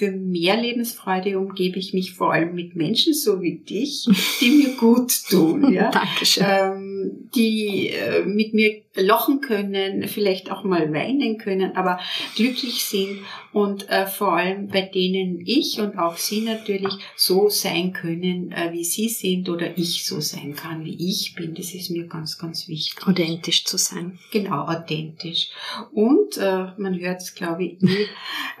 für 0.00 0.12
mehr 0.12 0.56
Lebensfreude 0.56 1.38
umgebe 1.38 1.78
ich 1.78 1.92
mich 1.92 2.14
vor 2.14 2.32
allem 2.32 2.54
mit 2.54 2.74
Menschen 2.74 3.12
so 3.12 3.42
wie 3.42 3.58
dich, 3.58 4.08
die 4.40 4.50
mir 4.50 4.76
gut 4.76 5.12
tun, 5.28 5.70
ja. 5.74 5.90
Dankeschön. 5.90 6.46
Ähm, 6.48 7.28
die 7.34 7.88
äh, 7.88 8.24
mit 8.24 8.54
mir 8.54 8.80
lachen 8.94 9.40
können, 9.40 10.08
vielleicht 10.08 10.50
auch 10.50 10.64
mal 10.64 10.92
weinen 10.92 11.38
können, 11.38 11.76
aber 11.76 12.00
glücklich 12.34 12.84
sind 12.84 13.20
und 13.52 13.88
äh, 13.88 14.06
vor 14.06 14.32
allem 14.32 14.66
bei 14.66 14.82
denen 14.82 15.40
ich 15.46 15.80
und 15.80 15.96
auch 15.96 16.16
sie 16.16 16.40
natürlich 16.40 16.94
so 17.16 17.48
sein 17.48 17.92
können, 17.92 18.50
äh, 18.50 18.72
wie 18.72 18.84
sie 18.84 19.08
sind 19.08 19.48
oder 19.48 19.78
ich 19.78 20.04
so 20.04 20.20
sein 20.20 20.56
kann, 20.56 20.84
wie 20.84 21.08
ich 21.08 21.34
bin. 21.36 21.54
Das 21.54 21.72
ist 21.72 21.90
mir 21.90 22.06
ganz, 22.08 22.38
ganz 22.38 22.66
wichtig. 22.66 23.06
Authentisch 23.06 23.64
zu 23.64 23.78
sein. 23.78 24.18
Genau, 24.32 24.66
authentisch. 24.66 25.50
Und 25.92 26.36
äh, 26.36 26.66
man 26.76 26.98
hört 26.98 27.20
es, 27.20 27.34
glaube 27.34 27.64
ich, 27.64 27.82
eh, 27.82 28.06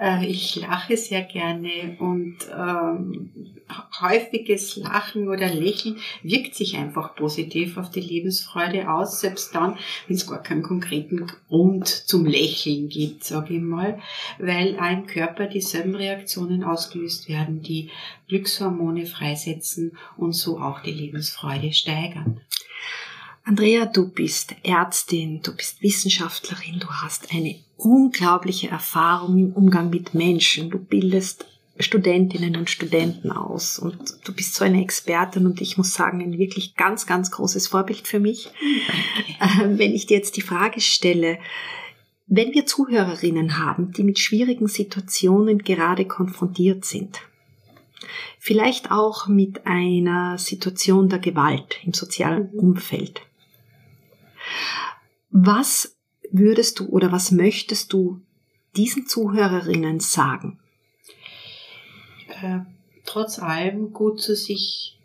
äh, 0.00 0.26
ich 0.26 0.56
lache 0.56 0.96
sehr 0.96 1.22
gerne 1.22 1.96
und 1.98 2.36
ähm, 2.56 3.32
häufiges 4.00 4.76
Lachen 4.76 5.28
oder 5.28 5.48
Lächeln 5.52 5.98
wirkt 6.22 6.54
sich 6.54 6.76
einfach 6.76 7.14
positiv 7.14 7.76
auf 7.76 7.90
die 7.90 8.00
Lebensfreude 8.00 8.90
aus, 8.90 9.20
selbst 9.20 9.54
dann, 9.54 9.76
wenn 10.06 10.16
es 10.20 10.26
gar 10.26 10.42
keinen 10.42 10.62
konkreten 10.62 11.26
Grund 11.48 11.88
zum 11.88 12.26
Lächeln 12.26 12.88
gibt, 12.88 13.24
sage 13.24 13.54
ich 13.54 13.60
mal, 13.60 13.98
weil 14.38 14.78
ein 14.78 15.06
Körper 15.06 15.46
dieselben 15.46 15.94
Reaktionen 15.94 16.62
ausgelöst 16.64 17.28
werden, 17.28 17.62
die 17.62 17.90
Glückshormone 18.28 19.06
freisetzen 19.06 19.96
und 20.16 20.32
so 20.32 20.58
auch 20.58 20.80
die 20.80 20.92
Lebensfreude 20.92 21.72
steigern. 21.72 22.40
Andrea, 23.44 23.86
du 23.86 24.08
bist 24.08 24.54
Ärztin, 24.62 25.40
du 25.42 25.56
bist 25.56 25.82
Wissenschaftlerin, 25.82 26.78
du 26.78 26.88
hast 26.88 27.34
eine 27.34 27.56
unglaubliche 27.76 28.68
Erfahrung 28.68 29.38
im 29.38 29.52
Umgang 29.54 29.90
mit 29.90 30.14
Menschen, 30.14 30.70
du 30.70 30.78
bildest 30.78 31.46
Studentinnen 31.80 32.56
und 32.56 32.70
Studenten 32.70 33.30
aus 33.30 33.78
und 33.78 33.98
du 34.24 34.32
bist 34.34 34.54
so 34.54 34.64
eine 34.64 34.82
Expertin 34.82 35.46
und 35.46 35.60
ich 35.60 35.76
muss 35.76 35.94
sagen, 35.94 36.20
ein 36.20 36.38
wirklich 36.38 36.76
ganz, 36.76 37.06
ganz 37.06 37.30
großes 37.30 37.68
Vorbild 37.68 38.06
für 38.06 38.20
mich. 38.20 38.50
Äh, 39.40 39.68
wenn 39.78 39.94
ich 39.94 40.06
dir 40.06 40.16
jetzt 40.16 40.36
die 40.36 40.42
Frage 40.42 40.80
stelle, 40.80 41.38
Wenn 42.32 42.54
wir 42.54 42.64
Zuhörerinnen 42.64 43.58
haben, 43.58 43.90
die 43.90 44.04
mit 44.04 44.20
schwierigen 44.20 44.68
Situationen 44.68 45.58
gerade 45.58 46.04
konfrontiert 46.04 46.84
sind, 46.84 47.22
vielleicht 48.38 48.92
auch 48.92 49.26
mit 49.26 49.66
einer 49.66 50.38
Situation 50.38 51.08
der 51.08 51.18
Gewalt 51.18 51.80
im 51.84 51.92
sozialen 51.92 52.52
mhm. 52.52 52.58
Umfeld, 52.60 53.22
was 55.30 55.96
würdest 56.30 56.78
du 56.78 56.86
oder 56.86 57.10
was 57.10 57.32
möchtest 57.32 57.92
du 57.92 58.22
diesen 58.76 59.08
Zuhörerinnen 59.08 59.98
sagen? 59.98 60.60
Trotz 63.04 63.38
allem 63.38 63.92
gut 63.92 64.20
zu 64.20 64.36
sich 64.36 64.96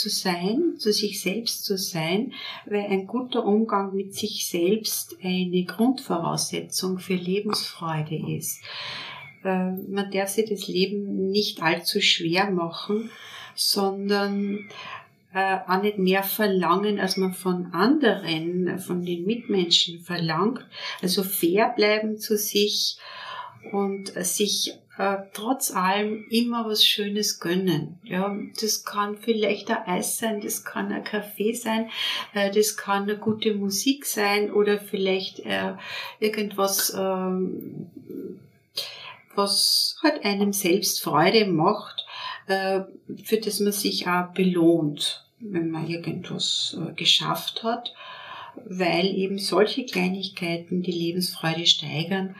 zu 0.00 0.08
sein, 0.08 0.76
zu 0.78 0.92
sich 0.92 1.20
selbst 1.20 1.64
zu 1.64 1.76
sein, 1.76 2.32
weil 2.64 2.86
ein 2.86 3.06
guter 3.06 3.44
Umgang 3.44 3.94
mit 3.94 4.14
sich 4.14 4.46
selbst 4.46 5.18
eine 5.22 5.64
Grundvoraussetzung 5.64 6.98
für 6.98 7.14
Lebensfreude 7.14 8.16
ist. 8.34 8.62
Äh, 9.44 9.72
man 9.72 10.10
darf 10.10 10.30
sich 10.30 10.48
das 10.48 10.68
Leben 10.68 11.30
nicht 11.30 11.62
allzu 11.62 12.00
schwer 12.00 12.50
machen, 12.50 13.10
sondern 13.54 14.70
äh, 15.34 15.58
auch 15.66 15.82
nicht 15.82 15.98
mehr 15.98 16.22
verlangen, 16.22 16.98
als 16.98 17.16
man 17.16 17.34
von 17.34 17.66
anderen, 17.72 18.78
von 18.78 19.04
den 19.04 19.26
Mitmenschen 19.26 20.00
verlangt. 20.00 20.66
Also 21.02 21.22
fair 21.22 21.72
bleiben 21.76 22.18
zu 22.18 22.36
sich 22.36 22.96
und 23.72 24.12
sich 24.24 24.74
äh, 24.98 25.16
trotz 25.32 25.70
allem 25.70 26.26
immer 26.30 26.66
was 26.66 26.84
Schönes 26.84 27.40
gönnen. 27.40 27.98
Ja, 28.04 28.36
das 28.60 28.84
kann 28.84 29.16
vielleicht 29.16 29.70
ein 29.70 29.86
Eis 29.86 30.18
sein, 30.18 30.40
das 30.40 30.64
kann 30.64 30.92
ein 30.92 31.04
Kaffee 31.04 31.54
sein, 31.54 31.90
äh, 32.34 32.50
das 32.50 32.76
kann 32.76 33.04
eine 33.04 33.16
gute 33.16 33.54
Musik 33.54 34.04
sein 34.04 34.52
oder 34.52 34.78
vielleicht 34.78 35.40
äh, 35.40 35.74
irgendwas, 36.18 36.94
ähm, 36.94 37.88
was 39.34 39.96
halt 40.02 40.24
einem 40.24 40.52
selbst 40.52 41.02
Freude 41.02 41.46
macht, 41.46 42.04
äh, 42.46 42.80
für 43.24 43.38
das 43.38 43.60
man 43.60 43.72
sich 43.72 44.06
auch 44.06 44.34
belohnt, 44.34 45.24
wenn 45.38 45.70
man 45.70 45.88
irgendwas 45.88 46.76
äh, 46.78 46.92
geschafft 46.92 47.62
hat 47.62 47.94
weil 48.64 49.06
eben 49.06 49.38
solche 49.38 49.84
Kleinigkeiten 49.84 50.82
die 50.82 50.92
Lebensfreude 50.92 51.66
steigern 51.66 52.34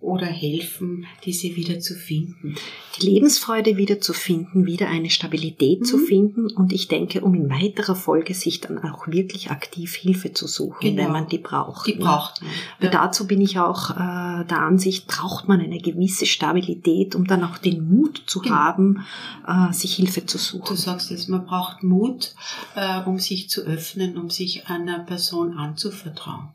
oder 0.00 0.26
helfen, 0.26 1.06
diese 1.24 1.56
wieder 1.56 1.80
zu 1.80 1.94
finden. 1.94 2.54
Die 2.96 3.06
Lebensfreude 3.06 3.76
wieder 3.76 4.00
zu 4.00 4.12
finden, 4.12 4.64
wieder 4.64 4.88
eine 4.88 5.10
Stabilität 5.10 5.80
mhm. 5.80 5.84
zu 5.84 5.98
finden 5.98 6.46
und 6.46 6.72
ich 6.72 6.86
denke, 6.86 7.22
um 7.22 7.34
in 7.34 7.50
weiterer 7.50 7.96
Folge 7.96 8.32
sich 8.34 8.60
dann 8.60 8.78
auch 8.78 9.08
wirklich 9.08 9.50
aktiv 9.50 9.96
Hilfe 9.96 10.32
zu 10.32 10.46
suchen, 10.46 10.78
genau. 10.80 11.02
wenn 11.02 11.12
man 11.12 11.28
die 11.28 11.38
braucht. 11.38 11.88
Die 11.88 11.94
braucht 11.94 12.42
man. 12.42 12.50
Ja. 12.80 12.90
Dazu 12.90 13.26
bin 13.26 13.40
ich 13.40 13.58
auch 13.58 13.90
äh, 13.90 14.44
der 14.44 14.60
Ansicht, 14.60 15.08
braucht 15.08 15.48
man 15.48 15.60
eine 15.60 15.78
gewisse 15.78 16.26
Stabilität, 16.26 17.16
um 17.16 17.26
dann 17.26 17.42
auch 17.42 17.58
den 17.58 17.88
Mut 17.88 18.22
zu 18.26 18.40
genau. 18.40 18.54
haben, 18.54 19.06
äh, 19.48 19.72
sich 19.72 19.96
Hilfe 19.96 20.26
zu 20.26 20.38
suchen. 20.38 20.66
Du 20.68 20.76
sagst 20.76 21.10
es, 21.10 21.26
man 21.26 21.44
braucht 21.44 21.82
Mut, 21.82 22.34
äh, 22.76 23.00
um 23.00 23.18
sich 23.18 23.50
zu 23.50 23.62
öffnen, 23.62 24.16
um 24.16 24.30
sich 24.30 24.68
einer 24.68 25.00
Person 25.00 25.58
anzuvertrauen. 25.58 26.50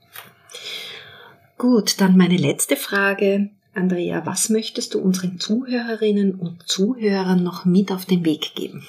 Gut, 1.58 2.02
dann 2.02 2.18
meine 2.18 2.38
letzte 2.38 2.76
Frage. 2.76 3.50
Andrea, 3.76 4.26
was 4.26 4.50
möchtest 4.50 4.94
du 4.94 5.00
unseren 5.00 5.40
Zuhörerinnen 5.40 6.36
und 6.36 6.68
Zuhörern 6.68 7.44
noch 7.44 7.66
mit 7.66 7.92
auf 7.92 8.06
den 8.06 8.24
Weg 8.24 8.54
geben? 8.56 8.86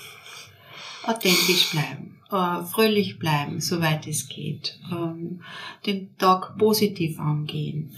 Authentisch 1.05 1.70
bleiben, 1.70 2.18
äh, 2.31 2.64
fröhlich 2.64 3.18
bleiben, 3.18 3.61
soweit 3.61 4.07
es 4.07 4.29
geht, 4.29 4.79
ähm, 4.90 5.42
den 5.87 6.16
Tag 6.18 6.59
positiv 6.59 7.18
angehen. 7.18 7.92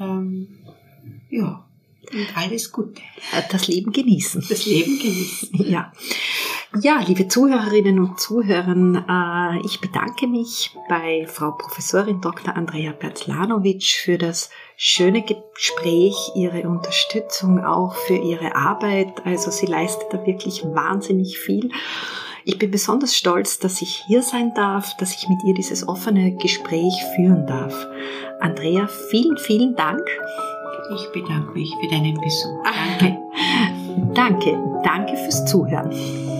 Ähm, 0.00 0.48
ja, 1.30 1.64
und 2.12 2.36
alles 2.36 2.70
Gute. 2.70 3.02
Das 3.50 3.66
Leben 3.68 3.92
genießen. 3.92 4.44
Das 4.48 4.66
Leben 4.66 4.98
genießen. 4.98 5.48
Ja. 5.68 5.92
Ja, 6.80 7.00
liebe 7.06 7.28
Zuhörerinnen 7.28 8.00
und 8.00 8.18
Zuhörer, 8.18 8.74
äh, 8.74 9.64
ich 9.64 9.80
bedanke 9.80 10.26
mich 10.26 10.76
bei 10.88 11.24
Frau 11.28 11.52
Professorin 11.52 12.20
Dr. 12.20 12.56
Andrea 12.56 12.90
Perzlanovic 12.90 13.84
für 13.84 14.18
das 14.18 14.50
schöne 14.76 15.22
Gespräch, 15.22 16.16
ihre 16.34 16.68
Unterstützung 16.68 17.64
auch 17.64 17.94
für 17.94 18.16
ihre 18.16 18.56
Arbeit. 18.56 19.24
Also 19.24 19.52
sie 19.52 19.66
leistet 19.66 20.08
da 20.12 20.26
wirklich 20.26 20.64
wahnsinnig 20.64 21.38
viel. 21.38 21.70
Ich 22.44 22.58
bin 22.58 22.72
besonders 22.72 23.14
stolz, 23.16 23.60
dass 23.60 23.80
ich 23.80 24.02
hier 24.08 24.22
sein 24.22 24.52
darf, 24.54 24.96
dass 24.96 25.14
ich 25.14 25.28
mit 25.28 25.44
ihr 25.44 25.54
dieses 25.54 25.86
offene 25.86 26.34
Gespräch 26.34 27.04
führen 27.14 27.46
darf. 27.46 27.86
Andrea, 28.40 28.88
vielen, 28.88 29.38
vielen 29.38 29.76
Dank. 29.76 30.02
Ich 30.92 31.06
bedanke 31.12 31.52
mich 31.52 31.72
für 31.80 31.88
deinen 31.88 32.20
Besuch. 32.20 32.64
Danke. 32.98 33.16
Danke. 34.14 34.80
Danke 34.82 35.16
fürs 35.16 35.44
Zuhören. 35.46 36.33